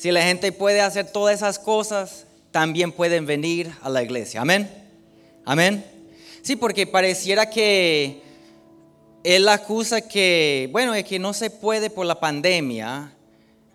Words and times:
Si 0.00 0.10
la 0.10 0.22
gente 0.22 0.50
puede 0.50 0.80
hacer 0.80 1.12
todas 1.12 1.34
esas 1.34 1.58
cosas, 1.58 2.24
también 2.50 2.90
pueden 2.90 3.26
venir 3.26 3.70
a 3.82 3.90
la 3.90 4.02
iglesia. 4.02 4.40
Amén. 4.40 4.66
Amén. 5.44 5.84
Sí, 6.40 6.56
porque 6.56 6.86
pareciera 6.86 7.50
que 7.50 8.22
él 9.22 9.46
acusa 9.46 10.00
que, 10.00 10.70
bueno, 10.72 10.94
es 10.94 11.04
que 11.04 11.18
no 11.18 11.34
se 11.34 11.50
puede 11.50 11.90
por 11.90 12.06
la 12.06 12.18
pandemia 12.18 13.12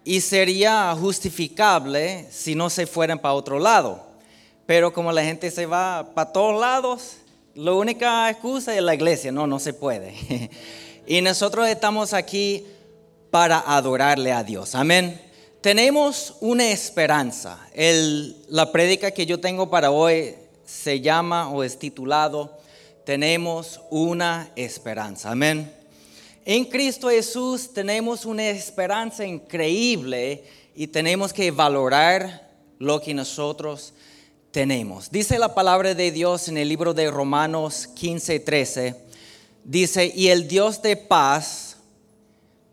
y 0.03 0.19
sería 0.19 0.95
justificable 0.99 2.25
si 2.31 2.55
no 2.55 2.71
se 2.71 2.87
fueran 2.87 3.19
para 3.19 3.35
otro 3.35 3.59
lado. 3.59 4.03
Pero 4.65 4.91
como 4.91 5.11
la 5.11 5.23
gente 5.23 5.51
se 5.51 5.67
va 5.67 6.09
para 6.15 6.31
todos 6.31 6.59
lados, 6.59 7.17
la 7.53 7.73
única 7.73 8.27
excusa 8.31 8.75
es 8.75 8.81
la 8.81 8.95
iglesia. 8.95 9.31
No, 9.31 9.45
no 9.45 9.59
se 9.59 9.75
puede. 9.75 10.15
y 11.05 11.21
nosotros 11.21 11.67
estamos 11.67 12.13
aquí 12.13 12.65
para 13.29 13.59
adorarle 13.59 14.31
a 14.31 14.43
Dios. 14.43 14.73
Amén. 14.73 15.24
Tenemos 15.65 16.35
una 16.41 16.69
esperanza. 16.69 17.57
la 18.49 18.71
prédica 18.71 19.09
que 19.09 19.25
yo 19.25 19.39
tengo 19.39 19.67
para 19.67 19.89
hoy 19.89 20.35
se 20.63 21.01
llama 21.01 21.49
o 21.49 21.63
es 21.63 21.79
titulado 21.79 22.55
Tenemos 23.03 23.81
una 23.89 24.51
esperanza. 24.55 25.31
Amén. 25.31 25.73
En 26.45 26.65
Cristo 26.65 27.09
Jesús 27.09 27.73
tenemos 27.73 28.25
una 28.25 28.47
esperanza 28.47 29.25
increíble 29.25 30.43
y 30.75 30.85
tenemos 30.85 31.33
que 31.33 31.49
valorar 31.49 32.47
lo 32.77 33.01
que 33.01 33.15
nosotros 33.15 33.95
tenemos. 34.51 35.09
Dice 35.09 35.39
la 35.39 35.55
palabra 35.55 35.95
de 35.95 36.11
Dios 36.11 36.47
en 36.47 36.57
el 36.57 36.69
libro 36.69 36.93
de 36.93 37.09
Romanos 37.09 37.87
15, 37.95 38.39
13. 38.39 38.95
Dice, 39.63 40.13
y 40.15 40.27
el 40.27 40.47
Dios 40.47 40.83
de 40.83 40.95
paz, 40.95 41.74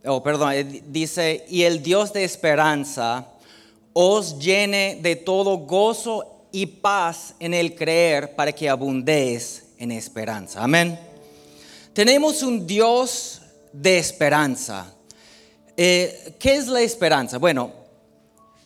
oh, 0.04 0.22
perdón, 0.22 0.52
eh, 0.52 0.82
dice, 0.86 1.44
y 1.48 1.62
el 1.62 1.82
Dios 1.82 2.12
de 2.12 2.24
esperanza 2.24 3.28
os 3.92 4.38
llene 4.38 4.98
de 5.00 5.16
todo 5.16 5.58
gozo 5.58 6.46
y 6.50 6.66
paz 6.66 7.34
en 7.38 7.54
el 7.54 7.74
creer 7.74 8.34
para 8.34 8.52
que 8.52 8.68
abundéis 8.68 9.64
en 9.78 9.92
esperanza. 9.92 10.62
Amén. 10.62 10.98
Tenemos 11.92 12.42
un 12.42 12.66
Dios 12.66 13.42
de 13.72 13.98
esperanza. 13.98 14.94
Eh, 15.76 16.34
¿Qué 16.38 16.54
es 16.56 16.68
la 16.68 16.80
esperanza? 16.80 17.38
Bueno, 17.38 17.72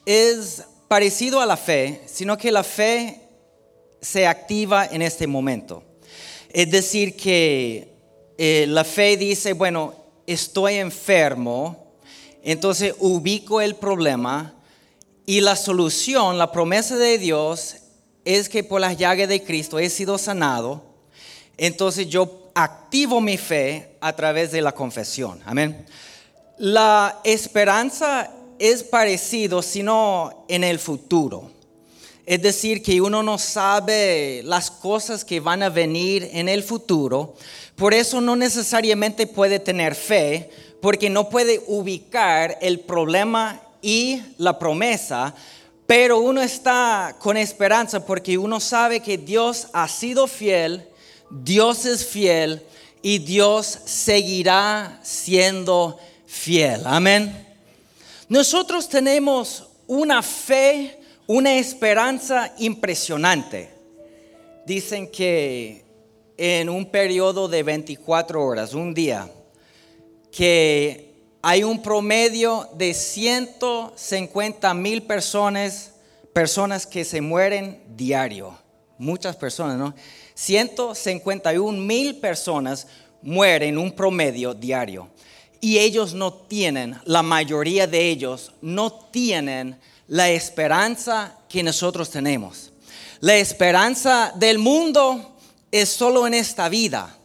es 0.05 0.63
parecido 0.89 1.41
a 1.41 1.47
la 1.47 1.57
fe, 1.57 2.03
sino 2.07 2.37
que 2.37 2.53
la 2.53 2.63
fe 2.63 3.21
se 4.01 4.27
activa 4.27 4.87
en 4.87 5.03
este 5.03 5.27
momento. 5.27 5.83
Es 6.53 6.71
decir, 6.71 7.17
que 7.17 7.97
eh, 8.39 8.67
la 8.69 8.85
fe 8.85 9.17
dice, 9.17 9.53
bueno, 9.53 10.06
estoy 10.27 10.75
enfermo, 10.75 11.95
entonces 12.43 12.95
ubico 12.99 13.61
el 13.61 13.77
problema 13.77 14.55
y 15.25 15.41
la 15.41 15.57
solución, 15.57 16.39
la 16.39 16.53
promesa 16.53 16.97
de 16.97 17.19
Dios 17.19 17.77
es 18.25 18.49
que 18.49 18.65
por 18.65 18.81
las 18.81 18.97
llagas 18.97 19.29
de 19.29 19.43
Cristo 19.43 19.79
he 19.79 19.91
sido 19.91 20.19
sanado, 20.19 20.83
entonces 21.57 22.09
yo 22.09 22.51
activo 22.55 23.21
mi 23.21 23.37
fe 23.37 23.97
a 24.01 24.15
través 24.15 24.53
de 24.53 24.63
la 24.63 24.73
confesión. 24.73 25.41
Amén. 25.45 25.87
La 26.59 27.21
esperanza 27.25 28.31
es 28.59 28.83
parecido, 28.83 29.63
sino 29.63 30.45
en 30.49 30.65
el 30.65 30.79
futuro. 30.79 31.51
Es 32.27 32.43
decir, 32.43 32.83
que 32.83 33.01
uno 33.01 33.23
no 33.23 33.39
sabe 33.39 34.43
las 34.45 34.71
cosas 34.71 35.25
que 35.25 35.41
van 35.41 35.63
a 35.63 35.69
venir 35.69 36.29
en 36.33 36.49
el 36.49 36.65
futuro. 36.65 37.35
Por 37.77 37.95
eso 37.95 38.21
no 38.21 38.35
necesariamente 38.35 39.29
puede 39.29 39.61
tener 39.61 39.95
fe, 39.95 40.51
porque 40.81 41.09
no 41.09 41.29
puede 41.29 41.63
ubicar 41.69 42.59
el 42.61 42.81
problema 42.81 43.63
y 43.81 44.21
la 44.39 44.59
promesa. 44.59 45.35
Pero 45.87 46.19
uno 46.19 46.43
está 46.43 47.15
con 47.21 47.37
esperanza 47.37 48.05
porque 48.05 48.37
uno 48.37 48.59
sabe 48.59 49.01
que 49.01 49.17
Dios 49.17 49.69
ha 49.73 49.87
sido 49.87 50.27
fiel, 50.27 50.89
Dios 51.31 51.87
es 51.87 52.05
fiel 52.05 52.63
y 53.03 53.19
Dios 53.19 53.79
seguirá 53.85 54.99
siendo 55.05 55.97
fiel. 56.27 56.83
Amén. 56.85 57.47
Nosotros 58.29 58.89
tenemos 58.89 59.69
una 59.87 60.23
fe, 60.23 60.99
una 61.27 61.55
esperanza 61.55 62.55
impresionante. 62.59 63.71
Dicen 64.65 65.11
que 65.11 65.85
en 66.37 66.69
un 66.69 66.87
periodo 66.87 67.49
de 67.49 67.63
24 67.63 68.45
horas, 68.45 68.75
un 68.75 68.93
día, 68.93 69.31
que 70.31 71.15
hay 71.43 71.63
un 71.63 71.81
promedio 71.81 72.69
de 72.75 72.93
150 72.93 74.75
mil 74.75 75.03
personas, 75.03 75.93
personas 76.33 76.87
que 76.87 77.05
se 77.05 77.21
mueren 77.21 77.81
diario. 77.97 78.59
Muchas 78.99 79.37
personas, 79.37 79.79
¿no? 79.79 79.95
151 80.35 81.79
mil 81.81 82.17
personas 82.17 82.87
mueren 83.23 83.79
un 83.79 83.93
promedio 83.93 84.55
diario. 84.55 85.09
Y 85.61 85.79
ellos 85.79 86.15
no 86.15 86.33
tienen, 86.33 86.97
la 87.05 87.23
mayoría 87.23 87.87
de 87.87 88.09
ellos 88.09 88.53
no 88.61 88.93
tienen 88.93 89.79
la 90.09 90.31
esperanza 90.31 91.37
que 91.49 91.63
nosotros 91.63 92.11
tenemos. 92.11 92.73
La 93.21 93.37
esperanza 93.37 94.33
del 94.37 94.59
mundo 94.59 95.37
es 95.71 95.89
solo 95.89 96.27
en 96.27 96.35
esta 96.35 96.69
vida. 96.69 97.17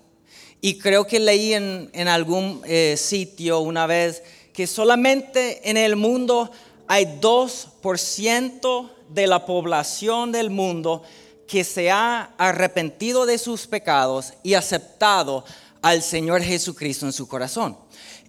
Y 0.61 0.77
creo 0.77 1.05
que 1.07 1.19
leí 1.19 1.53
en, 1.53 2.07
algún 2.07 2.61
eh, 2.65 2.95
sitio 2.97 3.59
una 3.59 3.87
vez 3.87 4.23
que 4.53 4.67
solamente 4.67 5.69
en 5.69 5.77
el 5.77 5.95
mundo 5.95 6.51
hay 6.87 7.05
2% 7.19 8.89
de 9.09 9.27
la 9.27 9.45
población 9.45 10.31
del 10.31 10.49
mundo 10.49 11.03
que 11.47 11.63
se 11.63 11.89
ha 11.89 12.33
arrepentido 12.37 13.25
de 13.25 13.37
sus 13.37 13.67
pecados 13.67 14.33
y 14.43 14.53
aceptado 14.53 15.43
al 15.81 16.01
Señor 16.01 16.41
Jesucristo 16.41 17.05
en 17.05 17.13
su 17.13 17.27
corazón. 17.27 17.77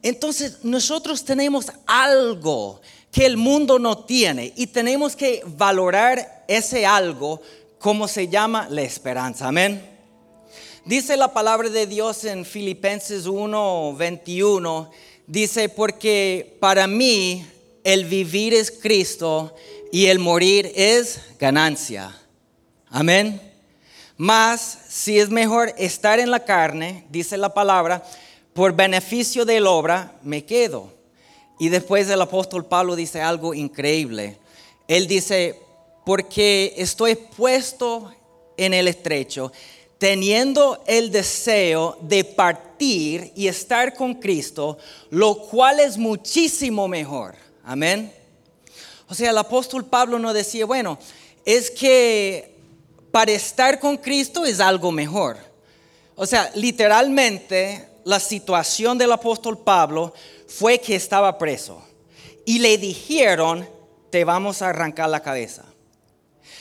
Entonces 0.03 0.59
nosotros 0.65 1.25
tenemos 1.25 1.67
algo 1.87 2.81
que 3.13 3.27
el 3.27 3.37
mundo 3.37 3.79
no 3.79 3.99
tiene 3.99 4.53
y 4.57 4.67
tenemos 4.67 5.15
que 5.15 5.43
valorar 5.47 6.45
ese 6.49 6.87
algo 6.87 7.41
como 7.79 8.09
se 8.09 8.27
llama 8.27 8.67
la 8.71 8.83
esperanza. 8.83 9.49
Amén. 9.49 9.87
Dice 10.87 11.17
la 11.17 11.33
palabra 11.33 11.69
de 11.69 11.87
Dios 11.87 12.25
en 12.25 12.45
Filipenses 12.45 13.27
1, 13.27 13.95
21, 13.97 14.91
dice, 15.27 15.69
porque 15.69 16.57
para 16.59 16.87
mí 16.87 17.47
el 17.85 18.07
vivir 18.07 18.55
es 18.55 18.71
Cristo 18.71 19.55
y 19.93 20.07
el 20.07 20.19
morir 20.19 20.73
es 20.75 21.21
ganancia. 21.39 22.19
Amén. 22.89 23.41
Más 24.17 24.79
si 24.89 25.19
es 25.19 25.29
mejor 25.29 25.75
estar 25.77 26.19
en 26.19 26.31
la 26.31 26.45
carne, 26.45 27.05
dice 27.11 27.37
la 27.37 27.53
palabra, 27.53 28.03
por 28.55 28.73
beneficio 28.75 29.45
de 29.45 29.61
la 29.61 29.71
obra 29.71 30.13
me 30.23 30.45
quedo. 30.45 31.02
Y 31.63 31.69
después 31.69 32.11
el 32.11 32.21
apóstol 32.21 32.65
Pablo 32.65 32.97
dice 32.97 33.21
algo 33.21 33.55
increíble. 33.55 34.37
Él 34.89 35.07
dice, 35.07 35.61
porque 36.05 36.75
estoy 36.77 37.15
puesto 37.15 38.13
en 38.57 38.75
el 38.75 38.89
estrecho, 38.89 39.53
teniendo 39.97 40.83
el 40.89 41.13
deseo 41.13 41.97
de 42.01 42.25
partir 42.25 43.31
y 43.37 43.47
estar 43.47 43.95
con 43.95 44.15
Cristo, 44.15 44.77
lo 45.11 45.39
cual 45.39 45.79
es 45.79 45.97
muchísimo 45.97 46.89
mejor. 46.89 47.37
Amén. 47.63 48.13
O 49.09 49.15
sea, 49.15 49.31
el 49.31 49.39
apóstol 49.39 49.85
Pablo 49.85 50.19
no 50.19 50.33
decía, 50.33 50.67
bueno, 50.67 50.99
es 51.45 51.71
que 51.71 52.57
para 53.13 53.31
estar 53.31 53.79
con 53.79 53.99
Cristo 53.99 54.45
es 54.45 54.59
algo 54.59 54.91
mejor. 54.91 55.37
O 56.17 56.27
sea, 56.27 56.51
literalmente 56.57 57.89
la 58.03 58.19
situación 58.19 58.99
del 58.99 59.13
apóstol 59.13 59.59
Pablo 59.59 60.13
fue 60.59 60.79
que 60.79 60.95
estaba 60.95 61.39
preso 61.39 61.83
y 62.45 62.59
le 62.59 62.77
dijeron, 62.79 63.69
te 64.11 64.25
vamos 64.25 64.61
a 64.61 64.69
arrancar 64.69 65.09
la 65.09 65.21
cabeza. 65.21 65.65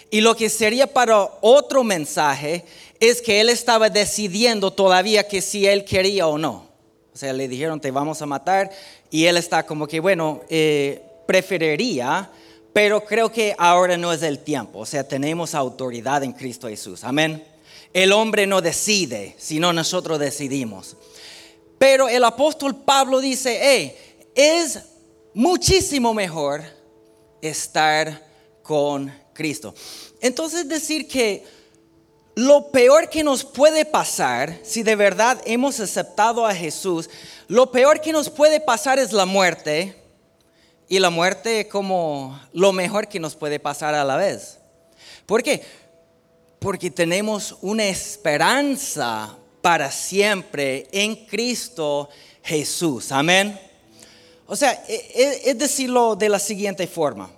Y 0.10 0.22
lo 0.22 0.36
que 0.36 0.50
sería 0.50 0.88
para 0.88 1.30
otro 1.42 1.84
mensaje 1.84 2.66
es 3.00 3.22
que 3.22 3.42
él 3.42 3.50
estaba 3.50 3.90
decidiendo 3.90 4.72
todavía 4.72 5.28
que 5.28 5.42
si 5.42 5.66
él 5.66 5.84
quería 5.84 6.28
o 6.28 6.38
no. 6.38 6.70
O 7.14 7.18
sea, 7.18 7.34
le 7.34 7.48
dijeron, 7.48 7.80
te 7.80 7.92
vamos 7.92 8.22
a 8.22 8.26
matar. 8.26 8.72
Y 9.10 9.26
él 9.26 9.38
está 9.38 9.66
como 9.66 9.88
que, 9.88 10.00
bueno, 10.00 10.42
eh, 10.50 11.02
preferiría, 11.26 12.30
pero 12.74 13.04
creo 13.04 13.32
que 13.32 13.56
ahora 13.58 13.98
no 13.98 14.14
es 14.14 14.24
el 14.24 14.40
tiempo. 14.40 14.80
O 14.80 14.86
sea, 14.86 15.08
tenemos 15.08 15.56
autoridad 15.56 16.24
en 16.24 16.34
Cristo 16.34 16.68
Jesús. 16.68 17.04
Amén. 17.04 17.44
El 17.94 18.14
hombre 18.14 18.48
no 18.48 18.62
decide, 18.62 19.36
sino 19.38 19.74
nosotros 19.74 20.20
decidimos. 20.20 20.96
Pero 21.82 22.08
el 22.08 22.24
apóstol 22.24 22.76
Pablo 22.76 23.20
dice, 23.20 23.58
hey, 23.60 23.96
es 24.36 24.78
muchísimo 25.34 26.14
mejor 26.14 26.62
estar 27.42 28.24
con 28.62 29.12
Cristo. 29.34 29.74
Entonces 30.22 30.70
decir 30.70 31.08
que 31.08 31.44
lo 32.36 32.70
peor 32.70 33.10
que 33.10 33.24
nos 33.24 33.44
puede 33.44 33.84
pasar, 33.84 34.60
si 34.62 34.84
de 34.84 34.96
verdad 34.96 35.42
hemos 35.44 35.80
aceptado 35.80 36.46
a 36.46 36.54
Jesús, 36.54 37.10
lo 37.48 37.72
peor 37.72 38.00
que 38.00 38.12
nos 38.14 38.30
puede 38.30 38.60
pasar 38.60 39.00
es 39.00 39.12
la 39.12 39.26
muerte. 39.26 39.96
y 40.88 41.00
la 41.00 41.10
muerte 41.10 41.68
como 41.68 42.40
lo 42.54 42.74
mejor 42.74 43.08
que 43.08 43.20
nos 43.20 43.36
puede 43.36 43.60
pasar 43.60 43.96
a 43.96 44.06
la 44.06 44.18
vez. 44.18 44.60
¿Por 45.26 45.42
qué? 45.42 45.64
Porque 46.60 46.92
tenemos 46.92 47.58
una 47.60 47.86
esperanza 47.86 49.36
para 49.62 49.92
siempre 49.92 50.88
en 50.92 51.16
Cristo 51.26 52.10
Jesús. 52.44 53.12
Amén. 53.12 53.60
O 54.48 54.56
sea, 54.56 54.84
e, 54.88 54.96
e, 54.96 55.50
es 55.52 55.58
decirlo 55.58 56.16
de 56.16 56.30
la 56.30 56.40
siguiente 56.40 56.88
forma. 56.88 57.30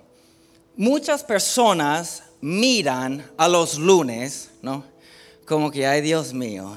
Muchas 0.76 1.24
personas 1.24 2.24
miran 2.42 3.24
a 3.38 3.48
los 3.48 3.78
lunes, 3.78 4.50
¿no? 4.62 4.84
Como 5.46 5.70
que, 5.70 5.86
ay 5.86 6.02
Dios 6.02 6.34
mío, 6.34 6.76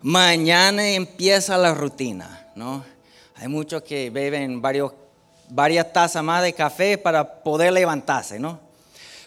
mañana 0.00 0.88
empieza 0.88 1.58
la 1.58 1.74
rutina, 1.74 2.50
¿no? 2.54 2.84
Hay 3.34 3.48
muchos 3.48 3.82
que 3.82 4.10
beben 4.10 4.62
varios, 4.62 4.92
varias 5.50 5.92
tazas 5.92 6.24
más 6.24 6.42
de 6.42 6.52
café 6.52 6.96
para 6.96 7.42
poder 7.42 7.72
levantarse, 7.72 8.38
¿no? 8.38 8.67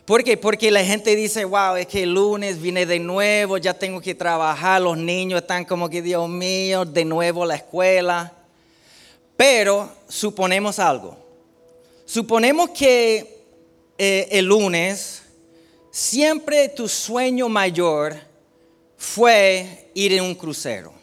¿Por 0.06 0.24
qué? 0.24 0.36
Porque 0.36 0.71
la 0.71 0.83
gente 0.83 1.15
dice, 1.15 1.45
wow, 1.45 1.75
es 1.75 1.86
que 1.86 2.03
el 2.03 2.13
lunes 2.13 2.62
viene 2.62 2.86
de 2.86 3.00
nuevo, 3.00 3.57
ya 3.57 3.74
tengo 3.74 4.01
que 4.01 4.15
trabajar, 4.15 4.81
los 4.81 4.98
niños 4.98 5.42
están 5.42 5.63
como 5.63 5.89
que, 5.89 6.01
Dios 6.01 6.27
mío, 6.27 6.86
de 6.86 7.06
nuevo 7.06 7.45
la 7.45 7.56
escuela. 7.56 8.33
Pero 9.38 9.89
suponemos 10.07 10.80
algo. 10.80 11.18
Suponemos 12.06 12.71
que 12.71 13.44
eh, 13.98 14.27
el 14.31 14.45
lunes 14.45 15.21
siempre 15.92 16.69
tu 16.69 16.88
sueño 16.88 17.48
mayor 17.48 18.15
fue 18.98 19.89
ir 19.94 20.13
en 20.13 20.24
un 20.24 20.36
crucero. 20.36 20.94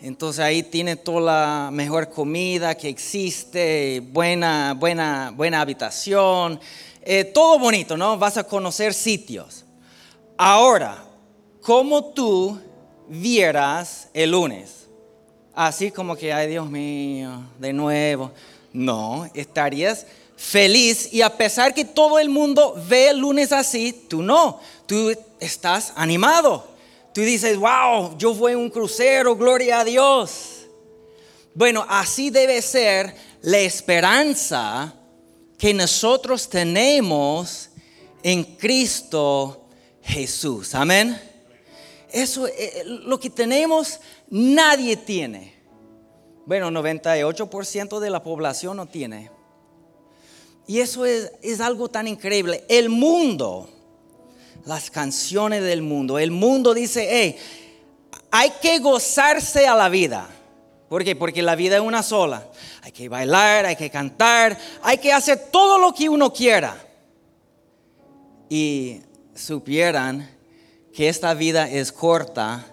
Entonces 0.00 0.44
ahí 0.44 0.62
tienes 0.62 1.02
toda 1.02 1.20
la 1.20 1.70
mejor 1.72 2.10
comida 2.10 2.74
que 2.74 2.88
existe, 2.88 4.00
buena, 4.00 4.74
buena, 4.74 5.32
buena 5.34 5.60
habitación, 5.60 6.60
eh, 7.06 7.24
todo 7.24 7.58
bonito, 7.58 7.96
¿no? 7.96 8.18
Vas 8.18 8.36
a 8.36 8.44
conocer 8.44 8.92
sitios. 8.92 9.64
Ahora, 10.36 11.02
¿cómo 11.62 12.04
tú 12.04 12.60
vieras 13.08 14.10
el 14.12 14.32
lunes? 14.32 14.86
así 15.56 15.90
como 15.90 16.14
que, 16.14 16.32
ay 16.32 16.48
Dios 16.48 16.70
mío, 16.70 17.42
de 17.58 17.72
nuevo. 17.72 18.30
No, 18.72 19.28
estarías 19.34 20.06
feliz 20.36 21.08
y 21.12 21.22
a 21.22 21.34
pesar 21.34 21.72
que 21.72 21.86
todo 21.86 22.18
el 22.18 22.28
mundo 22.28 22.74
ve 22.88 23.08
el 23.08 23.18
lunes 23.18 23.50
así, 23.52 24.04
tú 24.08 24.22
no, 24.22 24.60
tú 24.84 25.12
estás 25.40 25.94
animado. 25.96 26.76
Tú 27.14 27.22
dices, 27.22 27.56
wow, 27.56 28.16
yo 28.18 28.34
fui 28.34 28.52
en 28.52 28.58
un 28.58 28.68
crucero, 28.68 29.34
gloria 29.34 29.80
a 29.80 29.84
Dios. 29.84 30.66
Bueno, 31.54 31.86
así 31.88 32.28
debe 32.28 32.60
ser 32.60 33.16
la 33.40 33.58
esperanza 33.58 34.94
que 35.58 35.72
nosotros 35.72 36.48
tenemos 36.48 37.70
en 38.22 38.44
Cristo 38.56 39.68
Jesús. 40.02 40.74
Amén. 40.74 41.20
Eso, 42.10 42.46
eh, 42.46 42.82
lo 42.84 43.18
que 43.18 43.30
tenemos, 43.30 44.00
nadie 44.28 44.96
tiene. 44.96 45.54
Bueno, 46.46 46.70
98% 46.70 47.98
de 47.98 48.10
la 48.10 48.22
población 48.22 48.76
no 48.76 48.86
tiene. 48.86 49.30
Y 50.66 50.80
eso 50.80 51.04
es, 51.04 51.32
es 51.42 51.60
algo 51.60 51.88
tan 51.88 52.08
increíble. 52.08 52.64
El 52.68 52.88
mundo, 52.88 53.68
las 54.64 54.90
canciones 54.90 55.62
del 55.62 55.82
mundo, 55.82 56.18
el 56.18 56.30
mundo 56.30 56.74
dice, 56.74 57.08
hey, 57.10 57.36
hay 58.30 58.50
que 58.60 58.78
gozarse 58.78 59.66
a 59.66 59.74
la 59.74 59.88
vida. 59.88 60.28
¿Por 60.88 61.04
qué? 61.04 61.16
Porque 61.16 61.42
la 61.42 61.56
vida 61.56 61.76
es 61.76 61.82
una 61.82 62.02
sola. 62.02 62.46
Hay 62.82 62.92
que 62.92 63.08
bailar, 63.08 63.66
hay 63.66 63.76
que 63.76 63.90
cantar, 63.90 64.56
hay 64.82 64.98
que 64.98 65.12
hacer 65.12 65.48
todo 65.50 65.78
lo 65.78 65.92
que 65.92 66.08
uno 66.08 66.32
quiera. 66.32 66.76
Y 68.48 69.00
supieran 69.34 70.30
que 70.94 71.08
esta 71.08 71.34
vida 71.34 71.68
es 71.68 71.92
corta 71.92 72.64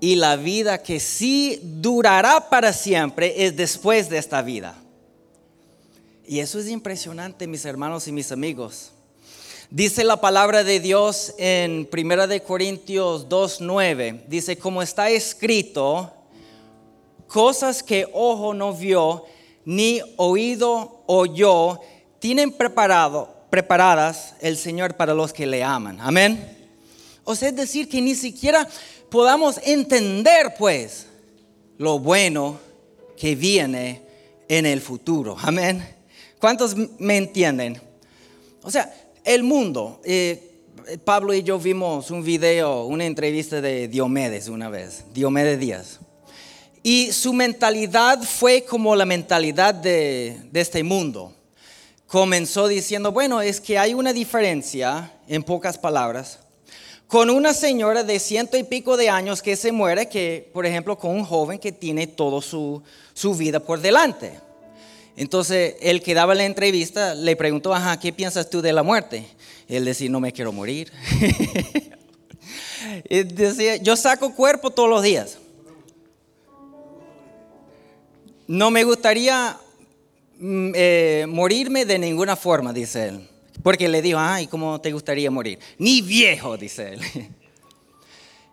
y 0.00 0.16
la 0.16 0.36
vida 0.36 0.82
que 0.82 1.00
sí 1.00 1.60
durará 1.62 2.48
para 2.48 2.72
siempre 2.72 3.44
es 3.44 3.56
después 3.56 4.08
de 4.08 4.18
esta 4.18 4.42
vida. 4.42 4.76
Y 6.26 6.40
eso 6.40 6.58
es 6.58 6.68
impresionante, 6.68 7.46
mis 7.46 7.64
hermanos 7.64 8.06
y 8.06 8.12
mis 8.12 8.30
amigos. 8.30 8.92
Dice 9.70 10.04
la 10.04 10.20
palabra 10.20 10.62
de 10.62 10.78
Dios 10.78 11.34
en 11.38 11.88
1 11.90 12.26
de 12.26 12.42
Corintios 12.42 13.28
2:9, 13.28 14.24
dice, 14.28 14.56
como 14.56 14.82
está 14.82 15.10
escrito, 15.10 16.12
cosas 17.28 17.82
que 17.82 18.08
ojo 18.12 18.54
no 18.54 18.72
vio 18.72 19.24
ni 19.64 20.00
oído 20.16 21.04
oyó, 21.06 21.78
tienen 22.18 22.50
preparado 22.50 23.34
preparadas 23.50 24.34
el 24.40 24.56
Señor 24.56 24.94
para 24.96 25.14
los 25.14 25.32
que 25.32 25.46
le 25.46 25.62
aman. 25.62 25.98
Amén. 26.00 26.56
O 27.24 27.34
sea, 27.34 27.50
es 27.50 27.56
decir, 27.56 27.88
que 27.88 28.00
ni 28.00 28.14
siquiera 28.14 28.66
podamos 29.10 29.60
entender, 29.64 30.54
pues, 30.58 31.06
lo 31.76 31.98
bueno 31.98 32.58
que 33.16 33.34
viene 33.34 34.02
en 34.48 34.66
el 34.66 34.80
futuro. 34.80 35.36
Amén. 35.40 35.86
¿Cuántos 36.38 36.74
me 36.98 37.16
entienden? 37.16 37.80
O 38.62 38.70
sea, 38.70 38.92
el 39.24 39.42
mundo. 39.42 40.00
Eh, 40.04 40.44
Pablo 41.04 41.34
y 41.34 41.42
yo 41.42 41.58
vimos 41.58 42.10
un 42.10 42.24
video, 42.24 42.84
una 42.84 43.04
entrevista 43.04 43.60
de 43.60 43.88
Diomedes 43.88 44.48
una 44.48 44.70
vez, 44.70 45.04
Diomedes 45.12 45.60
Díaz. 45.60 46.00
Y 46.90 47.12
su 47.12 47.34
mentalidad 47.34 48.22
fue 48.22 48.64
como 48.64 48.96
la 48.96 49.04
mentalidad 49.04 49.74
de, 49.74 50.40
este 50.54 50.82
mundo. 50.82 51.34
Comenzó 52.06 52.66
diciendo, 52.66 53.12
bueno, 53.12 53.42
es 53.42 53.60
que 53.60 53.78
hay 53.78 53.92
una 53.92 54.14
diferencia, 54.14 55.12
en 55.26 55.42
pocas 55.42 55.76
palabras, 55.76 56.38
con 57.06 57.28
una 57.28 57.52
señora 57.52 58.04
de 58.04 58.18
ciento 58.18 58.56
y 58.56 58.62
pico 58.62 58.96
de 58.96 59.10
años 59.10 59.42
que 59.42 59.54
se 59.54 59.70
muere, 59.70 60.08
que 60.08 60.48
por 60.54 60.64
ejemplo 60.64 60.96
con 60.96 61.10
un 61.10 61.26
joven 61.26 61.58
que 61.58 61.72
tiene 61.72 62.06
toda 62.06 62.40
su, 62.40 62.82
vida 63.36 63.60
por 63.60 63.80
delante. 63.80 64.40
Entonces, 65.14 65.74
el 65.82 66.00
que 66.00 66.14
daba 66.14 66.34
la 66.34 66.46
entrevista 66.46 67.14
le 67.14 67.36
preguntó, 67.36 67.74
ajá, 67.74 68.00
¿qué 68.00 68.14
piensas 68.14 68.48
tú 68.48 68.62
de 68.62 68.72
la 68.72 68.82
muerte? 68.82 69.26
él 69.68 69.84
decía, 69.84 70.08
no 70.08 70.20
me 70.20 70.32
quiero 70.32 70.52
morir. 70.52 70.90
decía, 73.10 73.76
yo 73.76 73.94
saco 73.94 74.34
cuerpo 74.34 74.70
todos 74.70 74.88
los 74.88 75.02
días. 75.02 75.36
No 78.48 78.70
me 78.70 78.82
gustaría 78.82 79.58
mm, 80.38 80.72
eh, 80.74 81.26
morirme 81.28 81.84
de 81.84 81.98
ninguna 81.98 82.34
forma, 82.34 82.72
dice 82.72 83.08
él. 83.08 83.28
Porque 83.62 83.88
le 83.88 84.00
dijo, 84.00 84.18
ay, 84.18 84.46
¿cómo 84.46 84.80
te 84.80 84.90
gustaría 84.90 85.30
morir? 85.30 85.58
Ni 85.76 86.00
viejo, 86.00 86.56
dice 86.56 86.94
él. 86.94 87.00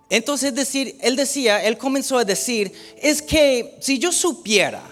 Entonces, 0.09 0.53
decir, 0.53 0.97
él 1.01 1.15
decía, 1.15 1.63
él 1.63 1.77
comenzó 1.77 2.17
a 2.17 2.25
decir, 2.25 2.73
es 3.01 3.21
que 3.21 3.77
si 3.79 3.97
yo 3.97 4.11
supiera 4.11 4.83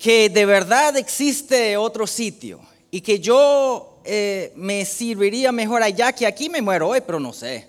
que 0.00 0.28
de 0.28 0.44
verdad 0.44 0.96
existe 0.96 1.76
otro 1.76 2.04
sitio 2.06 2.60
y 2.90 3.00
que 3.00 3.20
yo 3.20 4.00
eh, 4.04 4.52
me 4.56 4.84
serviría 4.84 5.52
mejor 5.52 5.82
allá 5.82 6.12
que 6.12 6.26
aquí, 6.26 6.48
me 6.48 6.60
muero 6.60 6.88
hoy, 6.88 7.00
pero 7.06 7.20
no 7.20 7.32
sé. 7.32 7.68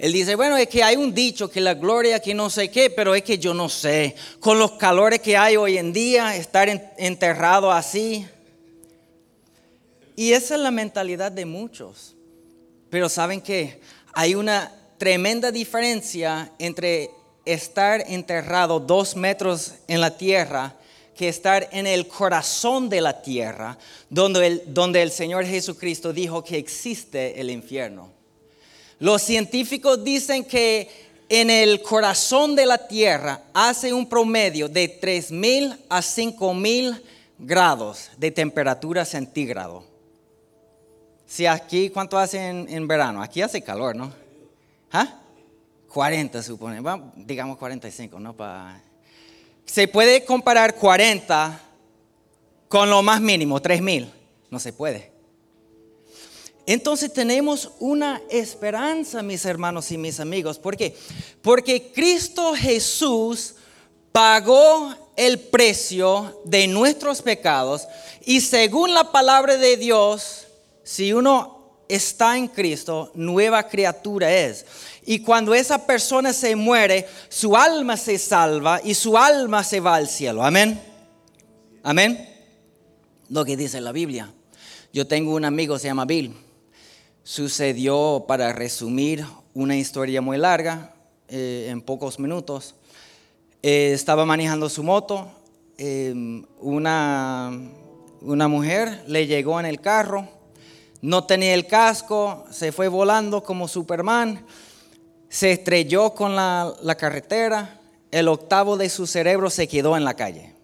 Él 0.00 0.14
dice, 0.14 0.34
bueno, 0.34 0.56
es 0.56 0.66
que 0.66 0.82
hay 0.82 0.96
un 0.96 1.14
dicho 1.14 1.50
que 1.50 1.60
la 1.60 1.74
gloria 1.74 2.20
que 2.20 2.32
no 2.32 2.48
sé 2.48 2.70
qué, 2.70 2.88
pero 2.88 3.14
es 3.14 3.22
que 3.22 3.38
yo 3.38 3.52
no 3.52 3.68
sé. 3.68 4.16
Con 4.40 4.58
los 4.58 4.72
calores 4.72 5.20
que 5.20 5.36
hay 5.36 5.56
hoy 5.56 5.76
en 5.76 5.92
día, 5.92 6.34
estar 6.36 6.68
enterrado 6.96 7.70
así, 7.70 8.26
y 10.16 10.32
esa 10.32 10.54
es 10.54 10.60
la 10.60 10.70
mentalidad 10.70 11.30
de 11.30 11.44
muchos. 11.44 12.14
Pero 12.88 13.08
saben 13.08 13.42
que 13.42 13.80
hay 14.12 14.34
una 14.34 14.72
tremenda 14.96 15.50
diferencia 15.50 16.52
entre 16.58 17.10
estar 17.44 18.02
enterrado 18.06 18.80
dos 18.80 19.16
metros 19.16 19.74
en 19.86 20.00
la 20.00 20.16
tierra 20.16 20.76
que 21.14 21.28
estar 21.28 21.68
en 21.72 21.86
el 21.86 22.06
corazón 22.08 22.88
de 22.88 23.02
la 23.02 23.20
tierra, 23.20 23.76
donde 24.08 24.46
el, 24.46 24.62
donde 24.66 25.02
el 25.02 25.10
Señor 25.10 25.44
Jesucristo 25.44 26.14
dijo 26.14 26.42
que 26.42 26.56
existe 26.56 27.38
el 27.38 27.50
infierno. 27.50 28.19
Los 29.00 29.22
científicos 29.22 30.04
dicen 30.04 30.44
que 30.44 30.88
en 31.30 31.48
el 31.48 31.80
corazón 31.80 32.54
de 32.54 32.66
la 32.66 32.76
tierra 32.76 33.44
hace 33.54 33.94
un 33.94 34.06
promedio 34.06 34.68
de 34.68 35.00
3.000 35.00 35.78
a 35.88 36.00
5.000 36.00 37.02
grados 37.38 38.10
de 38.18 38.30
temperatura 38.30 39.06
centígrado. 39.06 39.84
Si 41.26 41.46
aquí, 41.46 41.88
¿cuánto 41.88 42.18
hace 42.18 42.46
en, 42.46 42.86
verano? 42.86 43.22
Aquí 43.22 43.40
hace 43.40 43.62
calor, 43.62 43.96
¿no? 43.96 44.12
¿Ah? 44.92 45.20
40 45.88 46.42
supone, 46.42 46.82
digamos 47.16 47.56
45, 47.56 48.20
¿no? 48.20 48.36
Se 49.64 49.88
puede 49.88 50.24
comparar 50.26 50.74
40 50.74 51.58
con 52.68 52.90
lo 52.90 53.02
más 53.02 53.20
mínimo, 53.20 53.62
3000. 53.62 54.12
No 54.50 54.58
se 54.58 54.72
puede. 54.72 55.09
Entonces 56.72 57.12
tenemos 57.12 57.72
una 57.80 58.22
esperanza, 58.30 59.24
mis 59.24 59.44
hermanos 59.44 59.90
y 59.90 59.98
mis 59.98 60.20
amigos. 60.20 60.56
¿Por 60.56 60.76
qué? 60.76 60.96
Porque 61.42 61.90
Cristo 61.90 62.54
Jesús 62.54 63.56
pagó 64.12 64.94
el 65.16 65.40
precio 65.40 66.40
de 66.44 66.68
nuestros 66.68 67.22
pecados 67.22 67.88
y 68.24 68.40
según 68.40 68.94
la 68.94 69.10
palabra 69.10 69.56
de 69.56 69.76
Dios, 69.78 70.46
si 70.84 71.12
uno 71.12 71.72
está 71.88 72.36
en 72.36 72.46
Cristo, 72.46 73.10
nueva 73.16 73.66
criatura 73.66 74.32
es. 74.32 74.64
Y 75.04 75.22
cuando 75.22 75.56
esa 75.56 75.84
persona 75.84 76.32
se 76.32 76.54
muere, 76.54 77.08
su 77.28 77.56
alma 77.56 77.96
se 77.96 78.16
salva 78.16 78.80
y 78.84 78.94
su 78.94 79.18
alma 79.18 79.64
se 79.64 79.80
va 79.80 79.96
al 79.96 80.06
cielo. 80.06 80.44
Amén. 80.44 80.80
Amén. 81.82 82.32
Lo 83.28 83.44
que 83.44 83.56
dice 83.56 83.80
la 83.80 83.90
Biblia. 83.90 84.32
Yo 84.92 85.08
tengo 85.08 85.34
un 85.34 85.44
amigo, 85.44 85.76
se 85.76 85.88
llama 85.88 86.04
Bill. 86.04 86.32
Sucedió, 87.22 88.24
para 88.26 88.52
resumir, 88.52 89.24
una 89.54 89.76
historia 89.76 90.20
muy 90.20 90.38
larga, 90.38 90.94
eh, 91.28 91.68
en 91.68 91.82
pocos 91.82 92.18
minutos. 92.18 92.74
Eh, 93.62 93.92
estaba 93.92 94.24
manejando 94.24 94.68
su 94.68 94.82
moto, 94.82 95.30
em, 95.76 96.44
una, 96.60 97.52
una 98.20 98.48
mujer 98.48 99.04
le 99.06 99.26
llegó 99.26 99.60
en 99.60 99.66
el 99.66 99.80
carro, 99.80 100.28
no 101.02 101.24
tenía 101.24 101.54
el 101.54 101.66
casco, 101.66 102.44
se 102.50 102.72
fue 102.72 102.88
volando 102.88 103.42
como 103.42 103.68
Superman, 103.68 104.44
se 105.28 105.52
estrelló 105.52 106.14
con 106.14 106.34
la, 106.34 106.96
carretera, 106.98 107.80
el 108.10 108.28
octavo 108.28 108.76
de 108.76 108.88
su 108.88 109.06
cerebro 109.06 109.50
se 109.50 109.68
quedó 109.68 109.96
en 109.96 110.04
la 110.04 110.14
calle. 110.14 110.54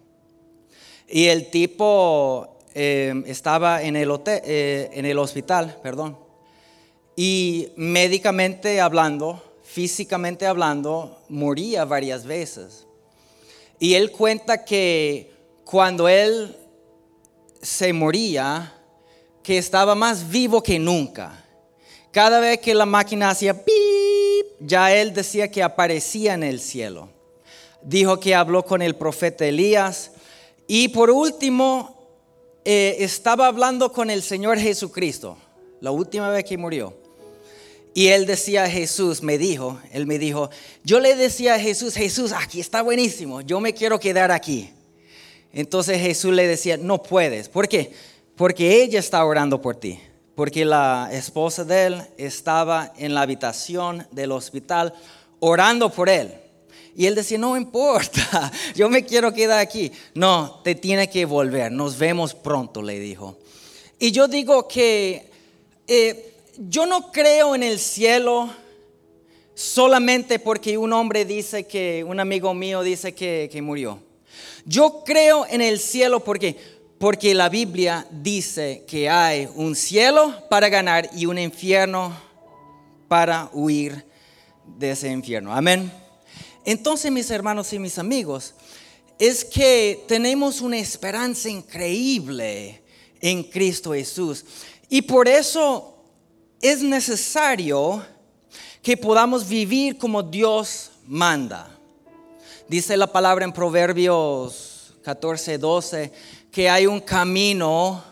Y 1.07 1.27
el 1.27 1.49
tipo 1.49 2.57
estaba 2.73 3.81
en 3.81 3.95
el, 3.95 4.11
eh, 4.25 4.89
en 4.91 5.05
el 5.05 5.17
hospital, 5.17 5.79
perdón. 5.81 6.26
Y 7.19 7.69
médicamente 7.75 8.79
hablando, 8.79 9.41
físicamente 9.63 10.45
hablando, 10.45 11.19
moría 11.29 11.83
varias 11.83 12.25
veces. 12.25 12.85
Y 13.79 13.95
él 13.95 14.11
cuenta 14.11 14.63
que 14.63 15.33
cuando 15.65 16.07
él 16.07 16.55
se 17.59 17.91
moría, 17.91 18.71
que 19.41 19.57
estaba 19.57 19.95
más 19.95 20.29
vivo 20.29 20.61
que 20.61 20.77
nunca. 20.77 21.43
Cada 22.11 22.39
vez 22.39 22.59
que 22.59 22.75
la 22.75 22.85
máquina 22.85 23.31
hacía 23.31 23.65
pip, 23.65 24.45
ya 24.59 24.93
él 24.93 25.11
decía 25.11 25.49
que 25.49 25.63
aparecía 25.63 26.35
en 26.35 26.43
el 26.43 26.59
cielo. 26.59 27.09
Dijo 27.81 28.19
que 28.19 28.35
habló 28.35 28.63
con 28.63 28.83
el 28.83 28.95
profeta 28.95 29.43
Elías. 29.43 30.11
Y 30.67 30.89
por 30.89 31.09
último, 31.09 31.97
eh, 32.63 32.97
estaba 32.99 33.47
hablando 33.47 33.91
con 33.91 34.11
el 34.11 34.21
Señor 34.21 34.59
Jesucristo, 34.59 35.35
la 35.81 35.89
última 35.89 36.29
vez 36.29 36.43
que 36.43 36.59
murió. 36.59 37.06
Y 37.97 38.09
él 38.09 38.27
decía 38.27 38.65
a 38.65 38.69
Jesús, 38.69 39.23
me 39.23 39.39
dijo, 39.39 39.79
él 39.91 40.05
me 40.05 40.19
dijo, 40.19 40.51
yo 40.83 40.99
le 40.99 41.15
decía 41.15 41.55
a 41.55 41.59
Jesús, 41.59 41.95
Jesús, 41.95 42.31
aquí 42.31 42.59
está 42.59 42.83
buenísimo, 42.83 43.41
yo 43.41 43.59
me 43.59 43.73
quiero 43.73 43.99
quedar 43.99 44.29
aquí. 44.29 44.69
Entonces 45.51 45.99
Jesús 45.99 46.31
le 46.31 46.45
decía, 46.45 46.77
no 46.77 47.01
puedes. 47.01 47.49
¿Por 47.49 47.67
qué? 47.67 47.91
Porque 48.35 48.83
ella 48.83 48.99
está 48.99 49.25
orando 49.25 49.59
por 49.63 49.77
ti. 49.77 49.99
Porque 50.35 50.63
la 50.63 51.09
esposa 51.11 51.63
de 51.63 51.85
él 51.87 52.03
estaba 52.17 52.93
en 52.99 53.15
la 53.15 53.23
habitación 53.23 54.05
del 54.11 54.31
hospital 54.31 54.93
orando 55.39 55.91
por 55.91 56.07
él. 56.07 56.35
Y 56.95 57.07
él 57.07 57.15
decía, 57.15 57.39
no 57.39 57.57
importa, 57.57 58.51
yo 58.75 58.89
me 58.89 59.05
quiero 59.05 59.33
quedar 59.33 59.57
aquí. 59.57 59.91
No, 60.13 60.61
te 60.63 60.75
tiene 60.75 61.09
que 61.09 61.25
volver, 61.25 61.71
nos 61.71 61.97
vemos 61.97 62.35
pronto, 62.35 62.83
le 62.83 62.99
dijo. 62.99 63.39
Y 63.97 64.11
yo 64.11 64.27
digo 64.27 64.67
que 64.67 65.31
eh, 65.87 66.36
yo 66.57 66.85
no 66.85 67.11
creo 67.11 67.55
en 67.55 67.63
el 67.63 67.79
cielo 67.79 68.49
solamente 69.53 70.39
porque 70.39 70.77
un 70.77 70.93
hombre 70.93 71.25
dice 71.25 71.65
que, 71.65 72.03
un 72.03 72.19
amigo 72.19 72.53
mío 72.53 72.81
dice 72.81 73.13
que, 73.13 73.59
murió. 73.61 73.99
Yo 74.65 75.03
creo 75.05 75.45
en 75.49 75.61
el 75.61 75.79
cielo 75.79 76.23
porque, 76.23 76.57
porque 76.99 77.33
la 77.33 77.49
Biblia 77.49 78.07
dice 78.11 78.83
que 78.87 79.09
hay 79.09 79.47
un 79.55 79.75
cielo 79.75 80.33
para 80.49 80.69
ganar 80.69 81.09
y 81.15 81.25
un 81.25 81.37
infierno 81.37 82.15
para 83.07 83.49
huir 83.53 84.05
de 84.77 84.91
ese 84.91 85.09
infierno. 85.09 85.53
Amén. 85.53 85.91
Entonces, 86.65 87.11
mis 87.11 87.29
hermanos 87.31 87.71
y 87.71 87.79
mis 87.79 87.97
amigos, 87.97 88.53
es 89.17 89.45
que 89.45 90.03
tenemos 90.07 90.61
una 90.61 90.77
esperanza 90.77 91.49
increíble 91.49 92.81
en 93.21 93.43
Cristo 93.43 93.93
Jesús. 93.93 94.43
Y 94.89 95.01
por 95.01 95.27
eso 95.27 95.96
es 96.61 96.81
necesario 96.81 98.03
que 98.81 98.97
podamos 98.97 99.47
vivir 99.47 99.97
como 99.97 100.23
Dios 100.23 100.91
manda. 101.05 101.67
Dice 102.67 102.97
la 102.97 103.07
palabra 103.07 103.45
en 103.45 103.53
Proverbios 103.53 104.93
14, 105.03 105.57
12, 105.57 106.11
que 106.51 106.69
hay 106.69 106.85
un 106.85 106.99
camino 106.99 108.03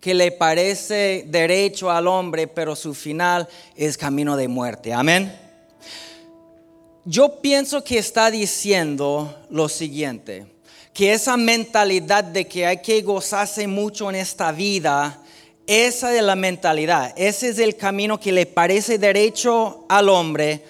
que 0.00 0.14
le 0.14 0.30
parece 0.30 1.24
derecho 1.28 1.90
al 1.90 2.06
hombre, 2.06 2.46
pero 2.46 2.76
su 2.76 2.94
final 2.94 3.48
es 3.74 3.98
camino 3.98 4.36
de 4.36 4.48
muerte. 4.48 4.92
Amén. 4.92 5.36
Yo 7.04 7.40
pienso 7.40 7.82
que 7.82 7.98
está 7.98 8.30
diciendo 8.30 9.34
lo 9.50 9.68
siguiente, 9.68 10.46
que 10.92 11.12
esa 11.12 11.36
mentalidad 11.36 12.22
de 12.22 12.46
que 12.46 12.66
hay 12.66 12.82
que 12.82 13.02
gozarse 13.02 13.66
mucho 13.66 14.08
en 14.10 14.16
esta 14.16 14.52
vida, 14.52 15.22
esa 15.68 16.16
es 16.16 16.22
la 16.22 16.34
mentalidad, 16.34 17.12
ese 17.14 17.50
es 17.50 17.58
el 17.58 17.76
camino 17.76 18.18
que 18.18 18.32
le 18.32 18.46
parece 18.46 18.96
derecho 18.96 19.84
al 19.90 20.08
hombre, 20.08 20.64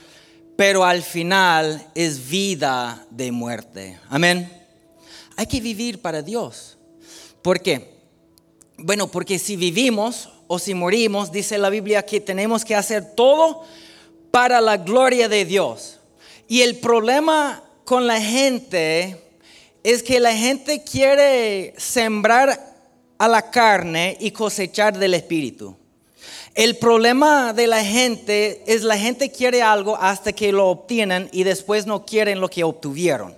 pero 0.57 0.85
al 0.85 1.05
final 1.05 1.87
es 1.95 2.29
vida 2.29 3.07
de 3.09 3.31
muerte. 3.31 4.01
Amén. 4.11 4.53
Hay 5.37 5.47
que 5.47 5.61
vivir 5.61 6.03
para 6.03 6.21
Dios. 6.21 6.79
¿Por 7.43 7.61
qué? 7.61 7.95
Bueno, 8.77 9.09
porque 9.09 9.39
si 9.39 9.55
vivimos 9.55 10.31
o 10.49 10.59
si 10.59 10.75
morimos, 10.75 11.31
dice 11.31 11.59
la 11.59 11.71
Biblia 11.71 12.05
que 12.05 12.21
tenemos 12.21 12.65
que 12.65 12.75
hacer 12.75 13.15
todo 13.15 13.63
para 14.33 14.61
la 14.61 14.79
gloria 14.79 15.29
de 15.29 15.45
Dios. 15.45 16.01
Y 16.49 16.63
el 16.63 16.75
problema 16.79 17.63
con 17.85 18.09
la 18.09 18.21
gente 18.21 19.23
es 19.85 20.03
que 20.03 20.19
la 20.19 20.35
gente 20.35 20.83
quiere 20.83 21.73
sembrar 21.77 22.68
a 23.19 23.29
la 23.29 23.51
carne 23.51 24.17
y 24.21 24.31
cosechar 24.31 24.97
del 24.97 25.15
espíritu. 25.15 25.77
El 26.55 26.77
problema 26.77 27.53
de 27.53 27.67
la 27.67 27.85
gente 27.85 28.63
es 28.67 28.83
la 28.83 28.99
gente 28.99 29.31
quiere 29.31 29.63
algo 29.63 29.97
hasta 29.97 30.33
que 30.33 30.51
lo 30.51 30.69
obtienen 30.69 31.29
y 31.33 31.45
después 31.45 31.87
no 31.87 32.05
quieren 32.05 32.41
lo 32.41 32.49
que 32.49 32.65
obtuvieron. 32.65 33.37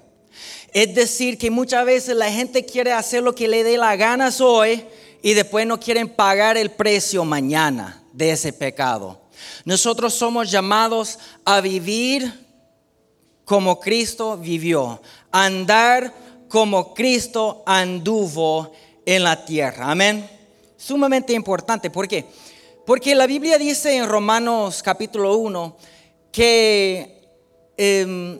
Es 0.73 0.95
decir, 0.95 1.37
que 1.37 1.51
muchas 1.51 1.85
veces 1.85 2.17
la 2.17 2.31
gente 2.31 2.65
quiere 2.65 2.93
hacer 2.93 3.23
lo 3.23 3.35
que 3.35 3.49
le 3.49 3.65
dé 3.65 3.77
la 3.77 3.97
gana 3.97 4.31
hoy 4.41 4.85
y 5.21 5.35
después 5.35 5.67
no 5.67 5.81
quieren 5.81 6.09
pagar 6.09 6.57
el 6.57 6.71
precio 6.71 7.25
mañana 7.25 8.03
de 8.13 8.31
ese 8.31 8.53
pecado. 8.53 9.21
Nosotros 9.65 10.15
somos 10.15 10.51
llamados 10.51 11.19
a 11.45 11.61
vivir 11.61 12.33
como 13.45 13.81
Cristo 13.81 14.37
vivió, 14.37 15.03
andar 15.33 16.15
como 16.49 16.95
Cristo 16.95 17.63
anduvo 17.67 18.73
en 19.05 19.25
la 19.25 19.45
tierra. 19.45 19.91
Amén. 19.91 20.29
Sumamente 20.77 21.33
importante. 21.33 21.91
¿Por 21.91 22.09
qué? 22.09 22.25
Porque 22.87 23.15
la 23.15 23.27
Biblia 23.27 23.59
dice 23.59 23.97
en 23.97 24.09
Romanos 24.09 24.83
capítulo 24.83 25.37
1 25.37 25.77
que, 26.33 27.29
em, 27.77 28.39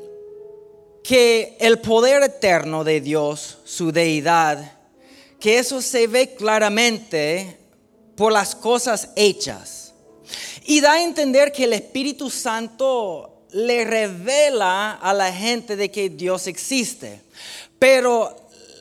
que 1.03 1.57
el 1.61 1.79
poder 1.79 2.23
eterno 2.23 2.83
de 2.85 3.01
Dios, 3.01 3.59
su 3.65 3.93
deidad, 3.93 4.79
que 5.39 5.59
eso 5.59 5.81
se 5.81 6.07
ve 6.07 6.35
claramente 6.35 7.59
por 8.17 8.33
las 8.33 8.55
cosas 8.55 9.11
hechas. 9.17 9.95
Y 10.67 10.81
da 10.81 10.93
a 10.93 11.03
entender 11.03 11.53
que 11.53 11.65
el 11.65 11.73
Espíritu 11.73 12.31
Santo 12.31 13.47
le 13.53 13.85
revela 13.85 14.93
a 14.93 15.13
la 15.13 15.33
gente 15.33 15.77
de 15.77 15.91
que 15.91 16.11
Dios 16.11 16.47
existe. 16.47 17.21
Pero 17.79 18.37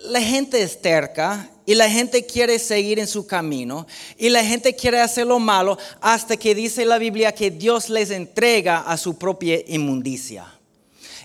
la 0.05 0.21
gente 0.21 0.62
es 0.62 0.81
terca 0.81 1.50
y 1.69 1.75
la 1.75 1.88
gente 1.88 2.25
quiere 2.25 2.57
seguir 2.57 2.97
en 2.97 3.05
su 3.05 3.27
camino 3.27 3.85
y 4.17 4.29
la 4.29 4.43
gente 4.43 4.75
quiere 4.75 5.01
hacer 5.01 5.27
lo 5.27 5.38
malo 5.38 5.77
hasta 6.01 6.35
que 6.35 6.55
dice 6.55 6.83
la 6.83 6.97
Biblia 6.97 7.31
que 7.31 7.51
Dios 7.51 7.89
les 7.89 8.09
entrega 8.09 8.79
a 8.79 8.97
su 8.97 9.19
propia 9.19 9.59
inmundicia. 9.67 10.47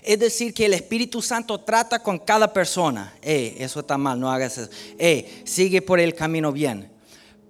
Es 0.03 0.19
decir, 0.19 0.53
que 0.53 0.67
el 0.67 0.75
Espíritu 0.75 1.19
Santo 1.19 1.61
trata 1.61 1.97
con 1.97 2.19
cada 2.19 2.53
persona. 2.53 3.15
Eh, 3.23 3.55
eso 3.57 3.79
está 3.79 3.97
mal, 3.97 4.19
no 4.19 4.31
hagas 4.31 4.59
eso. 4.59 4.69
Eh, 4.99 5.41
sigue 5.45 5.81
por 5.81 5.99
el 5.99 6.13
camino 6.13 6.51
bien. 6.51 6.91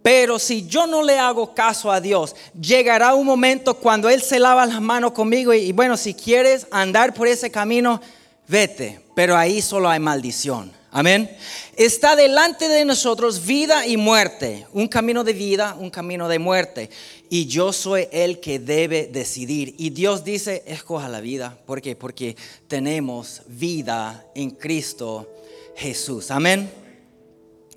Pero 0.01 0.39
si 0.39 0.65
yo 0.65 0.87
no 0.87 1.03
le 1.03 1.19
hago 1.19 1.53
caso 1.53 1.91
a 1.91 1.99
Dios, 1.99 2.33
llegará 2.57 3.13
un 3.13 3.25
momento 3.25 3.73
cuando 3.73 4.09
Él 4.09 4.21
se 4.21 4.39
lava 4.39 4.65
las 4.65 4.79
manos 4.79 5.11
conmigo 5.11 5.53
y 5.53 5.73
bueno, 5.73 5.97
si 5.97 6.13
quieres 6.13 6.65
andar 6.71 7.13
por 7.13 7.27
ese 7.27 7.51
camino, 7.51 7.99
vete. 8.47 9.01
Pero 9.13 9.35
ahí 9.35 9.61
solo 9.61 9.89
hay 9.89 9.99
maldición. 9.99 10.71
Amén. 10.97 11.29
Está 11.75 12.15
delante 12.15 12.69
de 12.69 12.85
nosotros 12.85 13.45
vida 13.45 13.85
y 13.85 13.97
muerte, 13.97 14.65
un 14.71 14.87
camino 14.87 15.25
de 15.25 15.33
vida, 15.33 15.75
un 15.77 15.89
camino 15.89 16.29
de 16.29 16.39
muerte. 16.39 16.89
Y 17.29 17.47
yo 17.47 17.73
soy 17.73 18.07
el 18.13 18.39
que 18.39 18.59
debe 18.59 19.07
decidir. 19.07 19.75
Y 19.77 19.89
Dios 19.89 20.23
dice, 20.23 20.63
escoja 20.65 21.09
la 21.09 21.19
vida. 21.19 21.59
¿Por 21.65 21.81
qué? 21.81 21.97
Porque 21.97 22.37
tenemos 22.69 23.41
vida 23.47 24.25
en 24.35 24.51
Cristo 24.51 25.29
Jesús. 25.75 26.31
Amén. 26.31 26.71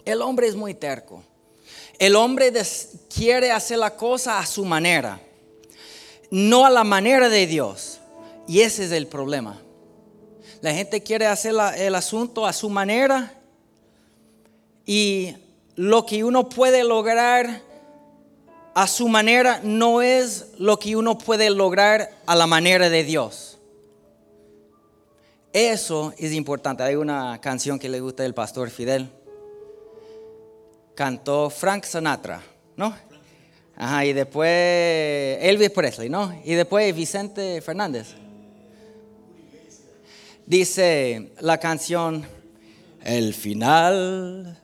El 0.04 0.22
hombre 0.22 0.46
es 0.46 0.54
muy 0.54 0.74
terco. 0.74 1.24
El 1.98 2.14
hombre 2.14 2.52
quiere 3.12 3.50
hacer 3.50 3.78
la 3.78 3.96
cosa 3.96 4.38
a 4.38 4.46
su 4.46 4.64
manera, 4.64 5.20
no 6.30 6.64
a 6.64 6.70
la 6.70 6.84
manera 6.84 7.28
de 7.28 7.48
Dios. 7.48 7.98
Y 8.46 8.60
ese 8.60 8.84
es 8.84 8.92
el 8.92 9.08
problema. 9.08 9.60
La 10.60 10.74
gente 10.74 11.02
quiere 11.02 11.26
hacer 11.26 11.54
el 11.76 11.94
asunto 11.94 12.46
a 12.46 12.52
su 12.52 12.68
manera 12.68 13.32
y 14.84 15.34
lo 15.76 16.04
que 16.04 16.24
uno 16.24 16.48
puede 16.48 16.82
lograr 16.82 17.62
a 18.74 18.86
su 18.86 19.08
manera 19.08 19.60
no 19.62 20.02
es 20.02 20.52
lo 20.58 20.78
que 20.78 20.96
uno 20.96 21.18
puede 21.18 21.50
lograr 21.50 22.10
a 22.26 22.34
la 22.34 22.46
manera 22.46 22.88
de 22.88 23.04
Dios. 23.04 23.58
Eso 25.52 26.12
es 26.18 26.32
importante. 26.32 26.82
Hay 26.82 26.96
una 26.96 27.40
canción 27.40 27.78
que 27.78 27.88
le 27.88 28.00
gusta 28.00 28.22
del 28.22 28.34
pastor 28.34 28.70
Fidel. 28.70 29.08
Cantó 30.94 31.50
Frank 31.50 31.84
Sinatra, 31.84 32.42
¿no? 32.76 32.94
Ajá, 33.76 34.04
y 34.04 34.12
después 34.12 34.48
Elvis 35.40 35.70
Presley, 35.70 36.08
¿no? 36.08 36.34
Y 36.44 36.54
después 36.54 36.94
Vicente 36.94 37.60
Fernández. 37.60 38.14
Dice 40.48 41.30
la 41.40 41.58
canción, 41.58 42.26
el 43.04 43.34
final 43.34 44.58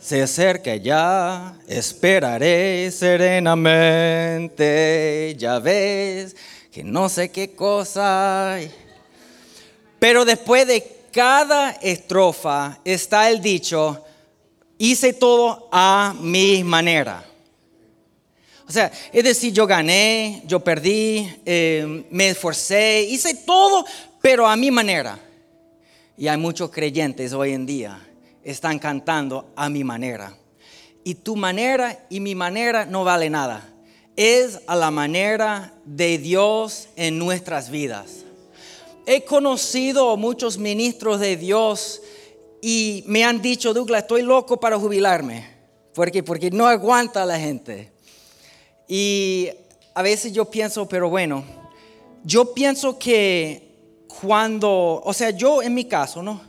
se 0.00 0.22
acerca 0.22 0.76
ya, 0.76 1.58
esperaré 1.68 2.90
serenamente, 2.90 5.34
ya 5.36 5.58
ves 5.58 6.34
que 6.72 6.82
no 6.82 7.10
sé 7.10 7.30
qué 7.30 7.54
cosa. 7.54 8.58
Pero 9.98 10.24
después 10.24 10.66
de 10.66 11.02
cada 11.12 11.72
estrofa 11.72 12.80
está 12.82 13.28
el 13.28 13.42
dicho, 13.42 14.02
hice 14.78 15.12
todo 15.12 15.68
a 15.70 16.14
mi 16.18 16.64
manera. 16.64 17.26
O 18.66 18.72
sea, 18.72 18.90
es 19.14 19.24
decir, 19.24 19.50
yo 19.52 19.66
gané, 19.66 20.42
yo 20.46 20.60
perdí, 20.60 21.26
eh, 21.46 22.04
me 22.10 22.28
esforcé, 22.28 23.02
hice 23.02 23.34
todo, 23.34 23.86
pero 24.20 24.46
a 24.46 24.56
mi 24.56 24.70
manera. 24.70 25.18
Y 26.16 26.28
hay 26.28 26.36
muchos 26.36 26.70
creyentes 26.70 27.32
hoy 27.32 27.52
en 27.52 27.66
día 27.66 28.08
están 28.50 28.78
cantando 28.78 29.52
a 29.56 29.68
mi 29.68 29.84
manera. 29.84 30.34
Y 31.04 31.16
tu 31.16 31.36
manera 31.36 32.06
y 32.08 32.20
mi 32.20 32.34
manera 32.34 32.86
no 32.86 33.04
vale 33.04 33.28
nada. 33.28 33.68
Es 34.16 34.60
a 34.66 34.74
la 34.74 34.90
manera 34.90 35.74
de 35.84 36.18
Dios 36.18 36.88
en 36.96 37.18
nuestras 37.18 37.70
vidas. 37.70 38.24
He 39.06 39.24
conocido 39.24 40.16
muchos 40.16 40.58
ministros 40.58 41.20
de 41.20 41.36
Dios 41.36 42.02
y 42.60 43.04
me 43.06 43.24
han 43.24 43.40
dicho, 43.40 43.72
Douglas, 43.72 44.02
estoy 44.02 44.22
loco 44.22 44.58
para 44.58 44.78
jubilarme. 44.78 45.46
Porque, 45.94 46.22
porque 46.22 46.50
no 46.50 46.66
aguanta 46.66 47.24
la 47.26 47.38
gente. 47.38 47.92
Y 48.86 49.50
a 49.94 50.02
veces 50.02 50.32
yo 50.32 50.46
pienso, 50.46 50.88
pero 50.88 51.10
bueno, 51.10 51.44
yo 52.24 52.54
pienso 52.54 52.98
que 52.98 53.67
cuando, 54.08 55.00
o 55.04 55.12
sea, 55.12 55.30
yo 55.30 55.62
en 55.62 55.74
mi 55.74 55.84
caso, 55.84 56.22
¿no? 56.22 56.40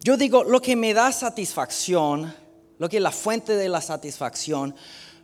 Yo 0.00 0.16
digo, 0.16 0.44
lo 0.44 0.62
que 0.62 0.76
me 0.76 0.94
da 0.94 1.12
satisfacción, 1.12 2.34
lo 2.78 2.88
que 2.88 2.96
es 2.96 3.02
la 3.02 3.10
fuente 3.10 3.54
de 3.54 3.68
la 3.68 3.80
satisfacción, 3.80 4.74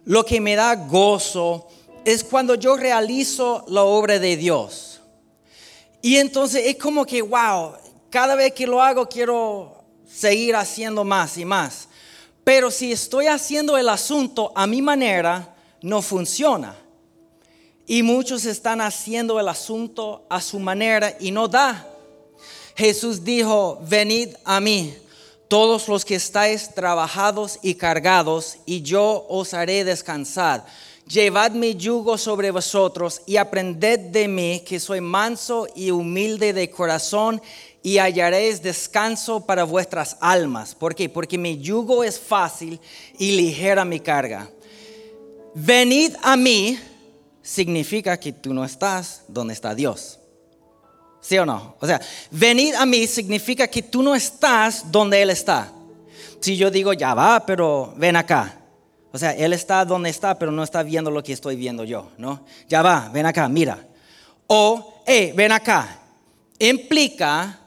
lo 0.04 0.24
que 0.24 0.40
me 0.40 0.54
da 0.54 0.74
gozo, 0.74 1.68
es 2.04 2.22
cuando 2.24 2.54
yo 2.54 2.76
realizo 2.76 3.64
la 3.68 3.84
obra 3.84 4.18
de 4.18 4.36
Dios. 4.36 5.00
Y 6.00 6.16
entonces 6.16 6.62
es 6.66 6.76
como 6.76 7.04
que, 7.04 7.22
wow, 7.22 7.72
cada 8.10 8.34
vez 8.34 8.52
que 8.52 8.66
lo 8.66 8.82
hago 8.82 9.08
quiero 9.08 9.84
seguir 10.06 10.56
haciendo 10.56 11.04
más 11.04 11.36
y 11.36 11.44
más. 11.44 11.88
Pero 12.44 12.70
si 12.70 12.92
estoy 12.92 13.26
haciendo 13.26 13.76
el 13.76 13.88
asunto 13.88 14.52
a 14.54 14.66
mi 14.66 14.80
manera, 14.80 15.54
no 15.82 16.00
funciona. 16.00 16.74
Y 17.90 18.02
muchos 18.02 18.44
están 18.44 18.82
haciendo 18.82 19.40
el 19.40 19.48
asunto 19.48 20.26
a 20.28 20.42
su 20.42 20.58
manera 20.58 21.16
y 21.18 21.30
no 21.30 21.48
da. 21.48 21.88
Jesús 22.76 23.24
dijo, 23.24 23.80
venid 23.88 24.28
a 24.44 24.60
mí, 24.60 24.94
todos 25.48 25.88
los 25.88 26.04
que 26.04 26.16
estáis 26.16 26.74
trabajados 26.74 27.58
y 27.62 27.74
cargados, 27.74 28.58
y 28.66 28.82
yo 28.82 29.26
os 29.30 29.54
haré 29.54 29.84
descansar. 29.84 30.66
Llevad 31.06 31.52
mi 31.52 31.74
yugo 31.74 32.18
sobre 32.18 32.50
vosotros 32.50 33.22
y 33.24 33.38
aprended 33.38 33.98
de 34.10 34.28
mí, 34.28 34.62
que 34.66 34.78
soy 34.78 35.00
manso 35.00 35.66
y 35.74 35.90
humilde 35.90 36.52
de 36.52 36.68
corazón, 36.68 37.40
y 37.82 37.96
hallaréis 37.96 38.62
descanso 38.62 39.46
para 39.46 39.64
vuestras 39.64 40.18
almas. 40.20 40.74
¿Por 40.74 40.94
qué? 40.94 41.08
Porque 41.08 41.38
mi 41.38 41.58
yugo 41.58 42.04
es 42.04 42.20
fácil 42.20 42.78
y 43.18 43.32
ligera 43.32 43.86
mi 43.86 43.98
carga. 43.98 44.50
Venid 45.54 46.14
a 46.22 46.36
mí 46.36 46.78
significa 47.48 48.20
que 48.20 48.30
tú 48.30 48.52
no 48.52 48.62
estás 48.62 49.22
donde 49.26 49.54
está 49.54 49.74
Dios. 49.74 50.18
¿Sí 51.22 51.38
o 51.38 51.46
no? 51.46 51.76
O 51.80 51.86
sea, 51.86 51.98
venir 52.30 52.76
a 52.76 52.84
mí 52.84 53.06
significa 53.06 53.66
que 53.66 53.82
tú 53.82 54.02
no 54.02 54.14
estás 54.14 54.92
donde 54.92 55.22
Él 55.22 55.30
está. 55.30 55.72
Si 56.40 56.58
yo 56.58 56.70
digo, 56.70 56.92
ya 56.92 57.14
va, 57.14 57.46
pero 57.46 57.94
ven 57.96 58.16
acá. 58.16 58.60
O 59.12 59.18
sea, 59.18 59.30
Él 59.32 59.54
está 59.54 59.86
donde 59.86 60.10
está, 60.10 60.38
pero 60.38 60.52
no 60.52 60.62
está 60.62 60.82
viendo 60.82 61.10
lo 61.10 61.22
que 61.22 61.32
estoy 61.32 61.56
viendo 61.56 61.84
yo, 61.84 62.10
¿no? 62.18 62.44
Ya 62.68 62.82
va, 62.82 63.08
ven 63.14 63.24
acá, 63.24 63.48
mira. 63.48 63.82
O, 64.46 65.02
hey, 65.06 65.32
ven 65.34 65.50
acá. 65.50 66.00
Implica 66.58 67.58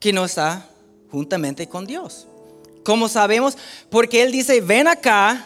que 0.00 0.14
no 0.14 0.24
está 0.24 0.66
juntamente 1.10 1.68
con 1.68 1.84
Dios. 1.86 2.26
¿Cómo 2.82 3.08
sabemos? 3.10 3.58
Porque 3.90 4.22
Él 4.22 4.32
dice, 4.32 4.62
ven 4.62 4.88
acá 4.88 5.44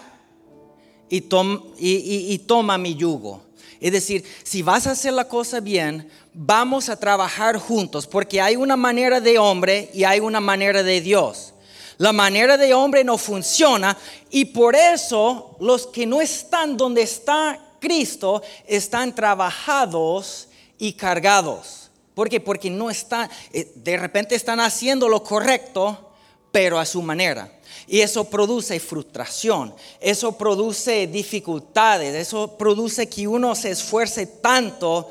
y 1.09 1.23
toma 1.23 2.79
mi 2.79 2.95
yugo. 2.95 3.48
Es 3.81 3.93
decir, 3.93 4.25
si 4.43 4.63
vas 4.63 4.87
a 4.87 4.93
hacer 4.93 5.13
la 5.13 5.29
cosa 5.29 5.61
bien, 5.61 6.11
vamos 6.35 6.89
a 6.89 6.99
trabajar 6.99 7.57
juntos, 7.59 8.07
porque 8.07 8.41
hay 8.41 8.57
una 8.57 8.77
manera 8.77 9.21
de 9.21 9.39
hombre 9.39 9.91
y 9.95 10.05
hay 10.05 10.21
una 10.21 10.41
manera 10.41 10.83
de 10.83 11.01
Dios. 11.01 11.55
La 11.99 12.13
manera 12.13 12.57
de 12.57 12.75
hombre 12.75 13.03
no 13.03 13.19
funciona 13.19 13.97
y 14.31 14.47
por 14.47 14.77
eso 14.77 15.57
los 15.61 15.89
que 15.89 16.07
no 16.07 16.21
están 16.21 16.77
donde 16.77 17.03
está 17.03 17.59
Cristo 17.81 18.43
están 18.67 19.15
trabajados 19.15 20.49
y 20.79 20.93
cargados. 20.93 21.91
¿Por 22.15 22.29
qué? 22.29 22.41
Porque 22.41 22.71
no 22.71 22.91
están, 22.91 23.29
eh, 23.53 23.71
de 23.77 23.97
repente 23.97 24.35
están 24.35 24.61
haciendo 24.61 25.09
lo 25.09 25.23
correcto, 25.23 26.13
pero 26.51 26.79
a 26.79 26.85
su 26.85 27.03
manera. 27.03 27.58
Y 27.89 28.01
eso 28.01 28.25
produce 28.25 28.79
frustración, 28.81 29.75
eso 29.99 30.37
produce 30.37 31.07
dificultades, 31.07 32.15
eso 32.15 32.59
produce 32.59 33.09
que 33.09 33.27
uno 33.27 33.55
se 33.55 33.71
esfuerce 33.71 34.27
tanto, 34.27 35.11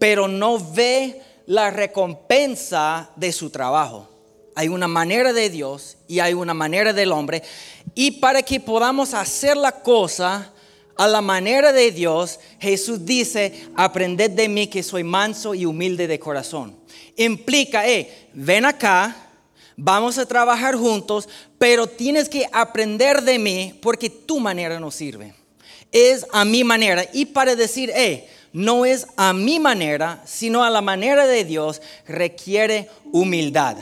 pero 0.00 0.26
no 0.26 0.58
ve 0.58 1.22
la 1.46 1.70
recompensa 1.70 3.10
de 3.14 3.30
su 3.32 3.50
trabajo. 3.50 4.08
Hay 4.56 4.68
una 4.68 4.88
manera 4.88 5.32
de 5.32 5.50
Dios 5.50 5.98
y 6.08 6.18
hay 6.18 6.34
una 6.34 6.54
manera 6.54 6.92
del 6.92 7.12
hombre. 7.12 7.42
Y 7.94 8.12
para 8.12 8.42
que 8.42 8.58
podamos 8.58 9.14
hacer 9.14 9.56
la 9.56 9.70
cosa 9.70 10.52
a 10.96 11.06
la 11.06 11.20
manera 11.20 11.72
de 11.72 11.92
Dios, 11.92 12.40
Jesús 12.58 13.04
dice, 13.04 13.68
aprended 13.76 14.30
de 14.30 14.48
mí 14.48 14.66
que 14.66 14.82
soy 14.82 15.04
manso 15.04 15.54
y 15.54 15.66
humilde 15.66 16.06
de 16.06 16.18
corazón. 16.18 16.74
Implica, 17.16 17.86
eh, 17.86 18.28
ven 18.32 18.64
acá, 18.64 19.25
vamos 19.76 20.18
a 20.18 20.26
trabajar 20.26 20.74
juntos, 20.74 21.28
pero 21.58 21.86
tienes 21.86 22.28
que 22.28 22.48
aprender 22.52 23.22
de 23.22 23.38
mí 23.38 23.78
porque 23.80 24.10
tu 24.10 24.40
manera 24.40 24.80
no 24.80 24.90
sirve. 24.90 25.34
Es 25.92 26.26
a 26.32 26.44
mi 26.44 26.64
manera. 26.64 27.04
Y 27.12 27.26
para 27.26 27.54
decir, 27.54 27.90
eh, 27.94 28.28
no 28.52 28.84
es 28.84 29.06
a 29.16 29.32
mi 29.32 29.60
manera, 29.60 30.22
sino 30.24 30.64
a 30.64 30.70
la 30.70 30.80
manera 30.80 31.26
de 31.26 31.44
Dios, 31.44 31.82
requiere 32.06 32.88
humildad. 33.12 33.76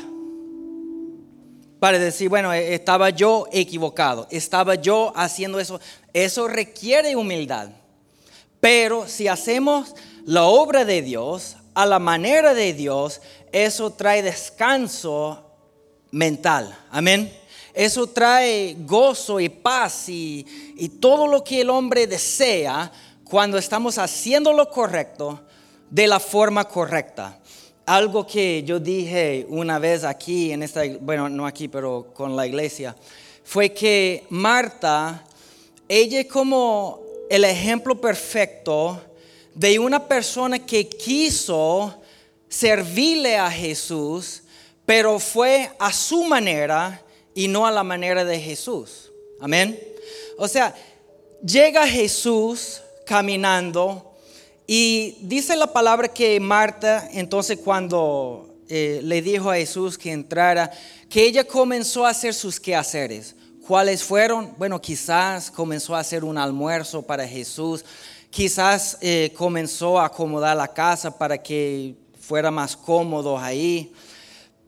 Para 1.79 1.99
decir, 1.99 2.29
bueno, 2.29 2.53
eh, 2.53 2.75
estaba 2.75 3.11
yo 3.11 3.47
equivocado, 3.53 4.27
estaba 4.31 4.75
yo 4.75 5.13
haciendo 5.15 5.61
eso. 5.61 5.81
Eso 6.13 6.49
requiere 6.49 7.17
humildad. 7.17 7.71
Pero 8.61 9.07
si 9.07 9.29
hacemos 9.29 9.95
la 10.25 10.45
obra 10.45 10.85
de 10.85 11.03
Dios 11.03 11.57
a 11.75 11.85
la 11.85 11.99
manera 11.99 12.55
de 12.55 12.73
Dios, 12.73 13.21
eso 13.53 13.91
trae 13.91 14.23
descanso 14.23 15.45
mental. 16.15 16.77
Amén. 16.91 17.31
Eso 17.75 18.07
trae 18.07 18.77
gozo 18.79 19.41
y 19.41 19.49
paz 19.49 20.09
y, 20.09 20.47
todo 21.01 21.27
lo 21.27 21.43
que 21.43 21.61
el 21.61 21.71
hombre 21.71 22.07
desea 22.07 22.91
cuando 23.25 23.59
estamos 23.59 23.99
haciendo 23.99 24.53
lo 24.53 24.71
correcto 24.71 25.41
de 25.91 26.07
la 26.07 26.21
forma 26.21 26.69
correcta. 26.69 27.41
Algo 27.85 28.25
que 28.25 28.63
yo 28.63 28.79
dije 28.79 29.45
una 29.49 29.81
vez 29.81 30.05
aquí, 30.05 30.53
en 30.53 30.63
esta, 30.63 30.83
bueno, 31.01 31.29
no 31.29 31.47
aquí, 31.47 31.67
pero 31.67 32.13
con 32.15 32.37
la 32.37 32.47
iglesia, 32.47 32.95
fue 33.43 33.73
que 33.73 34.25
Marta, 34.31 35.25
ella 35.89 36.21
es 36.21 36.27
como 36.27 37.01
el 37.29 37.45
ejemplo 37.45 38.01
perfecto 38.01 39.03
de 39.53 39.81
una 39.81 40.07
persona 40.07 40.61
que 40.61 40.89
quiso 40.89 41.93
servirle 42.49 43.37
a 43.37 43.51
Jesús, 43.51 44.44
pero 44.87 45.19
fue 45.19 45.71
a 45.79 45.93
su 45.93 46.25
manera 46.25 47.03
y 47.35 47.49
no 47.49 47.67
a 47.67 47.71
la 47.71 47.83
manera 47.83 48.25
de 48.25 48.41
Jesús. 48.41 49.11
Amén. 49.41 49.79
O 50.39 50.49
sea, 50.49 50.75
llega 51.45 51.87
Jesús 51.87 52.83
caminando 53.07 54.13
y 54.67 55.19
dice 55.21 55.57
la 55.57 55.73
palabra 55.73 56.09
que 56.09 56.41
Marta, 56.41 57.09
entonces 57.13 57.59
cuando 57.63 58.55
eh, 58.69 59.01
le 59.03 59.21
dijo 59.21 59.51
a 59.51 59.57
Jesús 59.57 59.99
que 59.99 60.11
entrara, 60.11 60.71
que 61.11 61.25
ella 61.25 61.45
comenzó 61.45 62.07
a 62.07 62.11
hacer 62.11 62.33
sus 62.33 62.59
quehaceres. 62.59 63.35
¿Cuáles 63.67 64.03
fueron? 64.03 64.55
Bueno, 64.59 64.81
quizás 64.81 65.51
comenzó 65.51 65.95
a 65.95 66.01
hacer 66.01 66.25
un 66.25 66.37
almuerzo 66.37 67.03
para 67.03 67.27
Jesús, 67.27 67.85
quizás 68.31 68.99
eh, 69.01 69.33
comenzó 69.37 69.99
a 69.99 70.07
acomodar 70.07 70.57
la 70.57 70.69
casa 70.69 71.17
para 71.17 71.39
que 71.39 71.95
fuera 72.19 72.51
más 72.51 72.77
cómodo 72.77 73.39
ahí, 73.39 73.93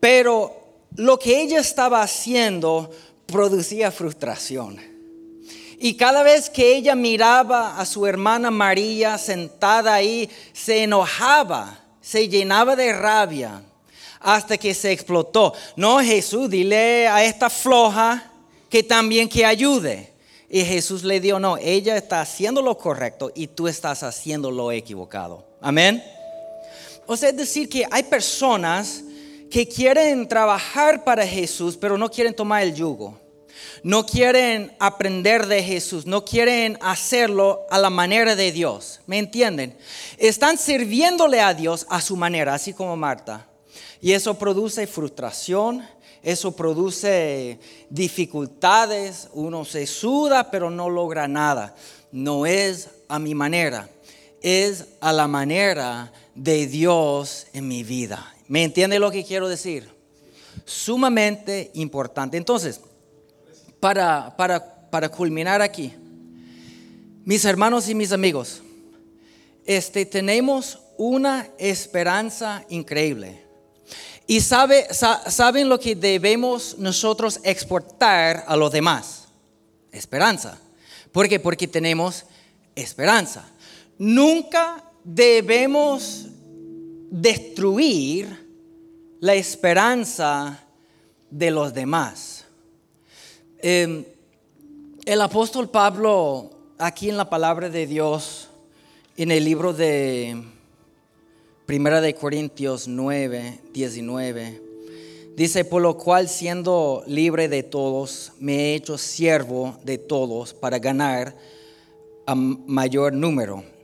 pero 0.00 0.54
lo 0.96 1.18
que 1.18 1.40
ella 1.40 1.60
estaba 1.60 2.02
haciendo 2.02 2.90
producía 3.26 3.90
frustración. 3.90 4.78
Y 5.78 5.94
cada 5.94 6.22
vez 6.22 6.48
que 6.48 6.74
ella 6.76 6.94
miraba 6.94 7.78
a 7.78 7.84
su 7.84 8.06
hermana 8.06 8.50
María 8.50 9.18
sentada 9.18 9.94
ahí, 9.94 10.30
se 10.52 10.84
enojaba, 10.84 11.78
se 12.00 12.28
llenaba 12.28 12.76
de 12.76 12.92
rabia 12.92 13.62
hasta 14.20 14.56
que 14.56 14.72
se 14.74 14.92
explotó. 14.92 15.52
No, 15.76 16.00
Jesús, 16.00 16.48
dile 16.48 17.06
a 17.08 17.24
esta 17.24 17.50
floja 17.50 18.30
que 18.70 18.82
también 18.82 19.28
que 19.28 19.44
ayude. 19.44 20.12
Y 20.48 20.64
Jesús 20.64 21.02
le 21.04 21.20
dijo, 21.20 21.38
no, 21.38 21.58
ella 21.58 21.96
está 21.96 22.20
haciendo 22.20 22.62
lo 22.62 22.78
correcto 22.78 23.30
y 23.34 23.48
tú 23.48 23.68
estás 23.68 24.02
haciendo 24.02 24.50
lo 24.50 24.72
equivocado. 24.72 25.44
Amén. 25.60 26.02
O 27.06 27.16
sea, 27.16 27.28
es 27.28 27.36
decir 27.36 27.68
que 27.68 27.86
hay 27.90 28.04
personas 28.04 29.02
que 29.50 29.68
quieren 29.68 30.28
trabajar 30.28 31.04
para 31.04 31.26
Jesús, 31.26 31.76
pero 31.76 31.98
no 31.98 32.10
quieren 32.10 32.34
tomar 32.34 32.62
el 32.62 32.74
yugo. 32.74 33.20
No 33.82 34.04
quieren 34.04 34.74
aprender 34.78 35.46
de 35.46 35.62
Jesús, 35.62 36.06
no 36.06 36.24
quieren 36.24 36.78
hacerlo 36.80 37.66
a 37.70 37.78
la 37.78 37.90
manera 37.90 38.34
de 38.34 38.52
Dios. 38.52 39.00
¿Me 39.06 39.18
entienden? 39.18 39.76
Están 40.18 40.58
sirviéndole 40.58 41.40
a 41.40 41.54
Dios 41.54 41.86
a 41.88 42.00
su 42.00 42.16
manera, 42.16 42.54
así 42.54 42.72
como 42.72 42.96
Marta. 42.96 43.46
Y 44.00 44.12
eso 44.12 44.34
produce 44.38 44.86
frustración, 44.86 45.86
eso 46.22 46.56
produce 46.56 47.58
dificultades, 47.88 49.28
uno 49.32 49.64
se 49.64 49.86
suda 49.86 50.50
pero 50.50 50.70
no 50.70 50.90
logra 50.90 51.28
nada. 51.28 51.74
No 52.12 52.46
es 52.46 52.88
a 53.08 53.18
mi 53.18 53.34
manera, 53.34 53.88
es 54.42 54.86
a 55.00 55.12
la 55.12 55.28
manera 55.28 56.12
de 56.34 56.66
Dios 56.66 57.46
en 57.52 57.68
mi 57.68 57.84
vida. 57.84 58.35
¿Me 58.48 58.62
entiende 58.62 58.98
lo 58.98 59.10
que 59.10 59.24
quiero 59.24 59.48
decir? 59.48 59.88
Sumamente 60.64 61.70
importante. 61.74 62.36
Entonces, 62.36 62.80
para, 63.80 64.36
para, 64.36 64.90
para 64.90 65.08
culminar 65.08 65.62
aquí, 65.62 65.92
mis 67.24 67.44
hermanos 67.44 67.88
y 67.88 67.94
mis 67.94 68.12
amigos, 68.12 68.62
este, 69.64 70.06
tenemos 70.06 70.78
una 70.96 71.48
esperanza 71.58 72.64
increíble. 72.68 73.42
Y 74.28 74.40
sabe, 74.40 74.86
saben 74.92 75.68
lo 75.68 75.78
que 75.78 75.94
debemos 75.94 76.78
nosotros 76.78 77.40
exportar 77.44 78.44
a 78.46 78.56
los 78.56 78.72
demás. 78.72 79.24
Esperanza. 79.92 80.58
¿Por 81.12 81.28
qué? 81.28 81.38
Porque 81.38 81.68
tenemos 81.68 82.24
esperanza. 82.74 83.44
Nunca 83.98 84.82
debemos 85.04 86.25
destruir 87.10 88.46
la 89.20 89.34
esperanza 89.34 90.64
de 91.30 91.50
los 91.50 91.74
demás. 91.74 92.44
Em, 93.58 94.04
el 95.04 95.20
apóstol 95.20 95.68
Pablo, 95.68 96.50
aquí 96.78 97.08
en 97.08 97.16
la 97.16 97.30
palabra 97.30 97.68
de 97.70 97.86
Dios, 97.86 98.48
en 99.16 99.30
el 99.30 99.44
libro 99.44 99.72
de 99.72 100.42
Primera 101.64 102.00
de 102.00 102.14
Corintios 102.14 102.86
9, 102.86 103.60
19. 103.72 104.62
Dice, 105.36 105.64
por 105.64 105.82
lo 105.82 105.98
cual 105.98 106.28
siendo 106.28 107.02
libre 107.06 107.48
de 107.48 107.62
todos, 107.62 108.32
me 108.38 108.54
he 108.56 108.74
hecho 108.74 108.96
siervo 108.96 109.76
de 109.84 109.98
todos 109.98 110.54
para 110.54 110.78
ganar 110.78 111.34
a 112.26 112.34
mayor 112.34 113.12
número. 113.12 113.75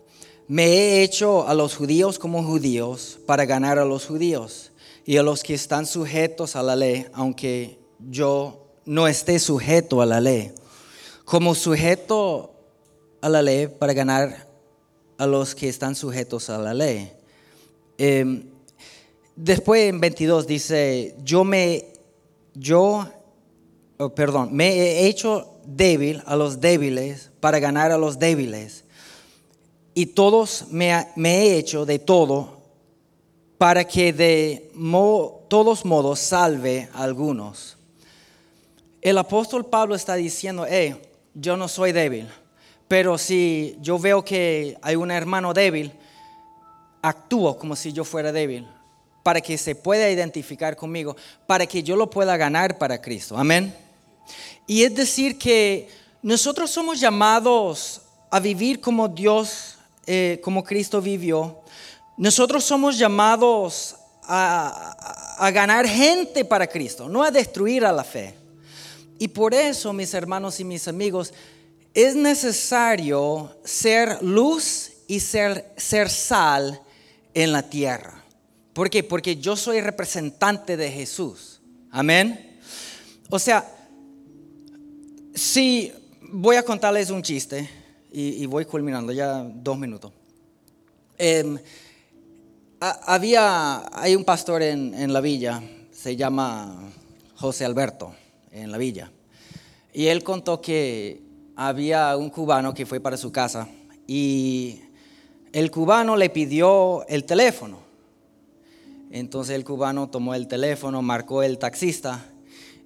Me 0.48 0.66
he 0.66 1.02
hecho 1.02 1.46
a 1.46 1.54
los 1.54 1.76
judíos 1.76 2.18
como 2.18 2.42
judíos 2.42 3.18
para 3.26 3.44
ganar 3.46 3.78
a 3.78 3.84
los 3.84 4.06
judíos 4.06 4.72
y 5.04 5.16
a 5.16 5.22
los 5.22 5.42
que 5.42 5.54
están 5.54 5.86
sujetos 5.86 6.56
a 6.56 6.62
la 6.62 6.76
ley, 6.76 7.06
aunque 7.12 7.78
yo 8.10 8.66
no 8.84 9.08
esté 9.08 9.38
sujeto 9.38 10.02
a 10.02 10.06
la 10.06 10.20
ley, 10.20 10.52
como 11.24 11.54
sujeto 11.54 12.52
a 13.20 13.28
la 13.28 13.42
ley 13.42 13.66
para 13.66 13.92
ganar 13.92 14.48
a 15.18 15.26
los 15.26 15.54
que 15.54 15.68
están 15.68 15.94
sujetos 15.94 16.50
a 16.50 16.58
la 16.58 16.74
ley 16.74 17.12
Em, 18.04 18.42
después 19.36 19.88
en 19.88 20.00
22 20.00 20.46
dice, 20.48 21.14
yo 21.22 21.44
me, 21.44 21.86
yo, 22.54 23.06
oh, 23.98 24.08
perdón, 24.12 24.52
me 24.52 24.72
he 24.72 25.06
hecho 25.06 25.60
débil 25.64 26.20
a 26.26 26.34
los 26.34 26.60
débiles 26.60 27.30
para 27.38 27.60
ganar 27.60 27.92
a 27.92 27.98
los 27.98 28.18
débiles. 28.18 28.84
Y 29.94 30.06
todos 30.06 30.66
me, 30.70 31.08
me 31.16 31.38
he 31.38 31.58
hecho 31.58 31.84
de 31.84 31.98
todo 31.98 32.62
para 33.58 33.84
que 33.84 34.12
de 34.12 34.72
todos 35.48 35.84
modos 35.84 36.18
salve 36.18 36.88
a 36.94 37.04
algunos. 37.04 37.76
El 39.00 39.18
apóstol 39.18 39.66
Pablo 39.66 39.94
está 39.94 40.14
diciendo, 40.14 40.66
hey, 40.68 40.96
yo 41.34 41.56
no 41.56 41.68
soy 41.68 41.92
débil, 41.92 42.28
pero 42.88 43.18
si 43.18 43.76
yo 43.80 43.98
veo 43.98 44.24
que 44.24 44.76
hay 44.82 44.96
un 44.96 45.10
hermano 45.10 45.52
débil, 45.52 45.92
actúo 47.02 47.58
como 47.58 47.76
si 47.76 47.92
yo 47.92 48.04
fuera 48.04 48.32
débil, 48.32 48.66
para 49.22 49.40
que 49.40 49.56
se 49.58 49.74
pueda 49.74 50.10
identificar 50.10 50.76
conmigo, 50.76 51.16
para 51.46 51.66
que 51.66 51.82
yo 51.82 51.96
lo 51.96 52.10
pueda 52.10 52.36
ganar 52.36 52.78
para 52.78 53.00
Cristo. 53.00 53.36
Amén. 53.36 53.74
Y 54.66 54.82
es 54.82 54.94
decir 54.94 55.38
que 55.38 55.88
nosotros 56.22 56.70
somos 56.70 57.00
llamados 57.00 58.02
a 58.30 58.40
vivir 58.40 58.80
como 58.80 59.08
Dios, 59.08 59.78
eh, 60.06 60.40
como 60.42 60.64
Cristo 60.64 61.00
vivió. 61.00 61.60
Nosotros 62.16 62.64
somos 62.64 62.98
llamados 62.98 63.96
a, 64.24 65.50
ganar 65.52 65.86
gente 65.86 66.44
para 66.44 66.66
Cristo, 66.66 67.08
no 67.08 67.22
a 67.22 67.30
destruir 67.30 67.84
a 67.84 67.92
la 67.92 68.04
fe. 68.04 68.34
Y 69.18 69.28
por 69.28 69.54
eso, 69.54 69.92
mis 69.92 70.14
hermanos 70.14 70.58
y 70.60 70.64
mis 70.64 70.88
amigos, 70.88 71.32
es 71.94 72.14
necesario 72.14 73.56
ser 73.64 74.22
luz 74.22 74.92
y 75.06 75.20
ser, 75.20 75.72
ser 75.76 76.08
sal 76.10 76.80
en 77.34 77.52
la 77.52 77.62
tierra. 77.62 78.24
¿Por 78.72 78.88
qué? 78.88 79.02
Porque 79.02 79.36
yo 79.36 79.56
soy 79.56 79.80
representante 79.80 80.76
de 80.76 80.90
Jesús. 80.90 81.60
Amén. 81.90 82.58
O 83.28 83.38
sea, 83.38 83.68
si 85.34 85.92
voy 86.20 86.56
a 86.56 86.64
contarles 86.64 87.10
un 87.10 87.22
chiste 87.22 87.68
y, 88.12 88.46
voy 88.46 88.64
culminando 88.64 89.12
ya 89.12 89.42
dos 89.42 89.78
minutos. 89.78 90.12
Em, 91.18 91.58
había, 92.80 93.84
hay 93.92 94.14
un 94.14 94.24
pastor 94.24 94.62
en, 94.62 94.94
en 94.94 95.12
la 95.12 95.20
villa, 95.20 95.62
se 95.90 96.16
llama 96.16 96.90
José 97.36 97.64
Alberto, 97.64 98.14
en 98.50 98.70
la 98.70 98.78
villa. 98.78 99.10
Y 99.92 100.06
él 100.06 100.22
contó 100.22 100.60
que 100.60 101.22
había 101.56 102.16
un 102.16 102.30
cubano 102.30 102.74
que 102.74 102.86
fue 102.86 103.00
para 103.00 103.16
su 103.16 103.30
casa 103.30 103.68
y 104.06 104.80
el 105.52 105.70
cubano 105.70 106.16
le 106.16 106.30
pidió 106.30 107.06
el 107.08 107.24
teléfono. 107.24 107.78
Entonces 109.10 109.54
el 109.54 109.64
cubano 109.64 110.08
tomó 110.08 110.34
el 110.34 110.48
teléfono, 110.48 111.02
marcó 111.02 111.42
el 111.42 111.58
taxista 111.58 112.24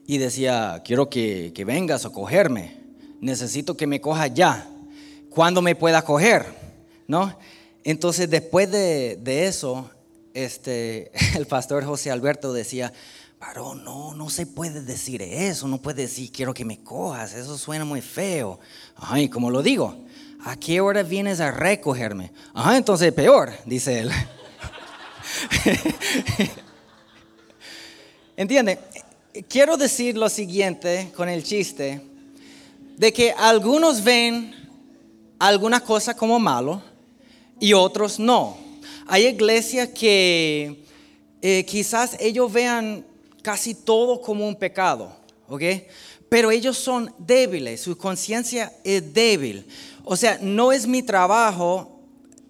y 0.07 0.19
decía, 0.19 0.83
quiero 0.85 1.09
que, 1.09 1.53
vengas 1.65 2.05
a 2.05 2.11
cogerme. 2.11 2.77
Necesito 3.21 3.77
que 3.77 3.87
me 3.87 4.01
cojas 4.01 4.35
ya. 4.35 4.69
¿Cuándo 5.37 5.61
me 5.61 5.75
pueda 5.75 6.01
coger? 6.01 6.47
¿No? 7.07 7.39
Entonces 7.85 8.31
después 8.31 8.71
de, 8.71 9.47
eso, 9.47 9.91
este, 10.33 11.13
el 11.37 11.47
pastor 11.47 11.85
José 11.85 12.11
Alberto 12.11 12.55
decía, 12.55 12.91
pero 13.39 13.75
no, 13.75 14.15
no 14.15 14.31
se 14.31 14.47
puede 14.47 14.81
decir 14.81 15.21
eso, 15.21 15.69
no 15.69 15.77
puede 15.77 16.05
decir 16.05 16.33
quiero 16.33 16.55
que 16.55 16.65
me 16.65 16.83
cojas, 16.83 17.35
eso 17.35 17.59
suena 17.59 17.85
muy 17.85 18.01
feo. 18.01 18.59
Ay, 18.97 19.29
como 19.29 19.51
lo 19.51 19.63
digo, 19.63 20.07
¿a 20.43 20.57
qué 20.57 20.81
hora 20.81 21.03
vienes 21.03 21.39
a 21.41 21.51
recogerme? 21.51 22.33
Ajá, 22.55 22.79
entonces 22.79 23.13
peor, 23.13 23.53
dice 23.67 23.99
él. 23.99 24.11
¿Entiende? 28.39 28.79
Quiero 29.51 29.77
decir 29.77 30.17
lo 30.17 30.31
siguiente 30.31 31.13
con 31.15 31.29
el 31.29 31.45
chiste, 31.45 32.01
de 32.97 33.13
que 33.13 33.33
algunos 33.33 34.03
ven 34.03 34.66
alguna 35.39 35.81
cosa 35.81 36.17
como 36.17 36.39
malo 36.39 36.83
y 37.61 37.73
otros 37.73 38.19
no. 38.19 38.57
Hay 39.07 39.27
iglesias 39.27 39.89
que 39.91 40.85
eh, 41.43 41.65
quizás 41.67 42.17
ellos 42.19 42.53
vean 42.53 43.05
casi 43.43 43.75
todo 43.75 44.21
como 44.21 44.47
un 44.47 44.57
pecado, 44.57 45.15
¿ok? 45.49 45.63
Pero 46.29 46.51
ellos 46.51 46.77
son 46.77 47.13
débiles, 47.19 47.81
su 47.81 47.97
conciencia 47.97 48.73
es 48.83 49.15
débil. 49.15 49.67
O 50.05 50.17
sea, 50.17 50.39
no 50.41 50.73
es 50.73 50.87
mi 50.87 51.03
trabajo 51.03 52.01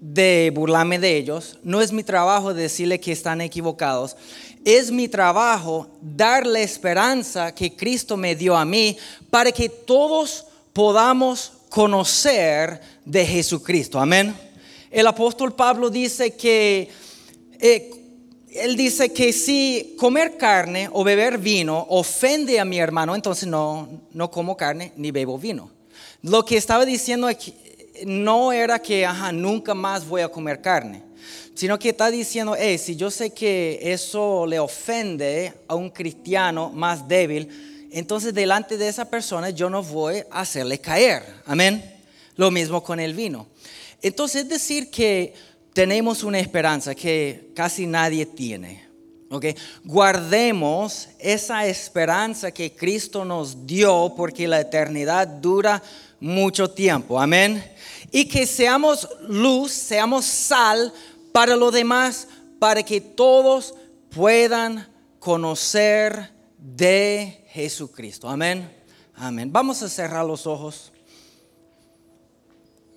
de 0.01 0.51
burlarme 0.55 0.99
de 0.99 1.17
ellos, 1.17 1.59
no 1.63 1.81
es 1.81 1.93
mi 1.93 2.03
trabajo 2.03 2.55
decirle 2.55 3.01
que 3.01 3.13
están 3.13 3.41
equivocados, 3.41 4.17
es 4.65 4.91
mi 4.91 5.09
trabajo 5.09 5.89
darle 6.01 6.63
esperanza 6.63 7.55
que 7.55 7.75
Cristo 7.75 8.17
me 8.17 8.35
dio 8.35 8.57
a 8.57 8.65
mí 8.65 8.97
para 9.31 9.53
que 9.53 9.69
todos 9.69 10.47
podamos 10.73 11.53
conocer 11.77 12.81
de 13.05 13.27
Jesucristo. 13.27 14.01
Amén. 14.01 14.35
El 14.91 15.07
apóstol 15.07 15.55
Pablo 15.55 15.91
dice 15.91 16.35
que, 16.35 16.89
eh, 17.61 17.91
él 18.49 18.79
dice 18.79 19.13
que 19.13 19.31
si 19.31 19.95
comer 19.99 20.39
carne 20.39 20.89
o 20.91 21.05
beber 21.05 21.37
vino 21.37 21.87
ofende 21.91 22.59
a 22.59 22.65
mi 22.65 22.79
hermano, 22.79 23.15
entonces 23.15 23.47
no, 23.47 23.91
no 24.15 24.31
como 24.31 24.57
carne 24.57 24.95
ni 24.97 25.11
bebo 25.11 25.39
vino. 25.39 25.71
Lo 26.23 26.47
que 26.47 26.57
estaba 26.57 26.87
diciendo 26.87 27.27
aquí, 27.27 27.53
no 28.07 28.55
era 28.55 28.79
que, 28.79 29.07
nunca 29.35 29.75
más 29.75 30.09
voy 30.09 30.23
a 30.23 30.31
comer 30.31 30.63
carne, 30.63 31.03
sino 31.55 31.79
que 31.79 31.91
está 31.91 32.11
diciendo, 32.11 32.57
hey, 32.59 32.79
si 32.79 32.97
yo 32.97 33.11
sé 33.11 33.35
que 33.35 33.81
eso 33.83 34.47
le 34.47 34.59
ofende 34.59 35.53
a 35.69 35.75
un 35.75 35.91
cristiano 35.91 36.71
más 36.71 37.07
débil, 37.07 37.76
entonces 37.99 38.35
delante 38.35 38.77
de 38.77 38.89
esa 38.89 39.07
persona 39.07 39.51
yo 39.51 39.71
no 39.71 39.83
voy 39.83 40.23
a 40.31 40.41
hacerle 40.41 40.79
caer. 40.79 41.23
Amén. 41.47 41.95
Lo 42.37 42.51
mismo 42.51 42.83
con 42.83 43.01
el 43.01 43.15
vino. 43.15 43.47
Entonces 44.03 44.43
es 44.43 44.49
decir 44.49 44.91
que 44.91 45.35
tenemos 45.73 46.23
una 46.23 46.39
esperanza 46.39 46.95
que 46.95 47.51
casi 47.55 47.87
nadie 47.87 48.27
tiene. 48.27 48.87
Okay. 49.29 49.57
Guardemos 49.83 51.09
esa 51.19 51.67
esperanza 51.67 52.53
que 52.53 52.73
Cristo 52.73 53.25
nos 53.25 53.67
dio 53.67 54.15
porque 54.17 54.47
la 54.47 54.61
eternidad 54.61 55.27
dura 55.27 55.83
mucho 56.21 56.71
tiempo. 56.71 57.21
Amén 57.21 57.63
y 58.11 58.25
que 58.27 58.47
seamos 58.47 59.09
luz, 59.29 59.73
seamos 59.73 60.25
sal 60.25 60.93
para 61.33 61.57
los 61.57 61.73
demás, 61.73 62.29
para 62.59 62.83
que 62.83 63.01
todos 63.01 63.75
puedan 64.11 64.89
conocer 65.19 66.33
de 66.75 67.45
Jesucristo. 67.51 68.29
Amén. 68.29 68.69
Amén. 69.15 69.53
Vamos 69.53 69.83
a 69.83 69.89
cerrar 69.89 70.25
los 70.25 70.47
ojos. 70.47 70.93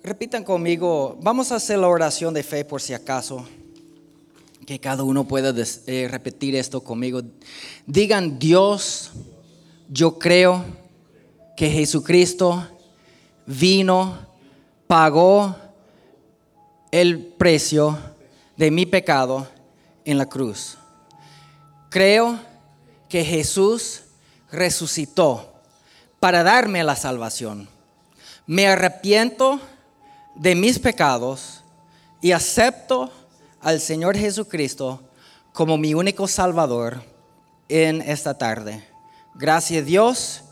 Repitan 0.02 0.42
conmigo, 0.42 1.16
vamos 1.22 1.52
a 1.52 1.56
hacer 1.56 1.78
la 1.78 1.88
oración 1.88 2.34
de 2.34 2.42
fe 2.42 2.64
por 2.64 2.80
si 2.80 2.94
acaso, 2.94 3.46
que 4.66 4.80
cada 4.80 5.02
uno 5.02 5.28
pueda 5.28 5.54
eh, 5.86 6.08
repetir 6.10 6.56
esto 6.56 6.82
conmigo. 6.82 7.22
Digan, 7.86 8.38
Dios, 8.38 9.12
yo 9.88 10.18
creo 10.18 10.64
que 11.56 11.70
Jesucristo 11.70 12.66
vino 13.46 14.18
pagó 14.86 15.54
el 16.90 17.18
precio 17.18 17.98
de 18.56 18.70
mi 18.70 18.86
pecado 18.86 19.46
en 20.04 20.18
la 20.18 20.26
cruz. 20.26 20.76
Creo 21.90 22.49
que 23.10 23.24
Jesús 23.24 24.04
resucitó 24.50 25.52
para 26.20 26.42
darme 26.42 26.82
la 26.84 26.96
salvación. 26.96 27.68
Me 28.46 28.68
arrepiento 28.68 29.60
de 30.36 30.54
mis 30.54 30.78
pecados 30.78 31.62
y 32.22 32.32
acepto 32.32 33.12
al 33.60 33.80
Señor 33.80 34.16
Jesucristo 34.16 35.02
como 35.52 35.76
mi 35.76 35.92
único 35.92 36.28
Salvador 36.28 37.02
en 37.68 38.00
esta 38.00 38.38
tarde. 38.38 38.86
Gracias 39.34 39.84
Dios 39.84 40.42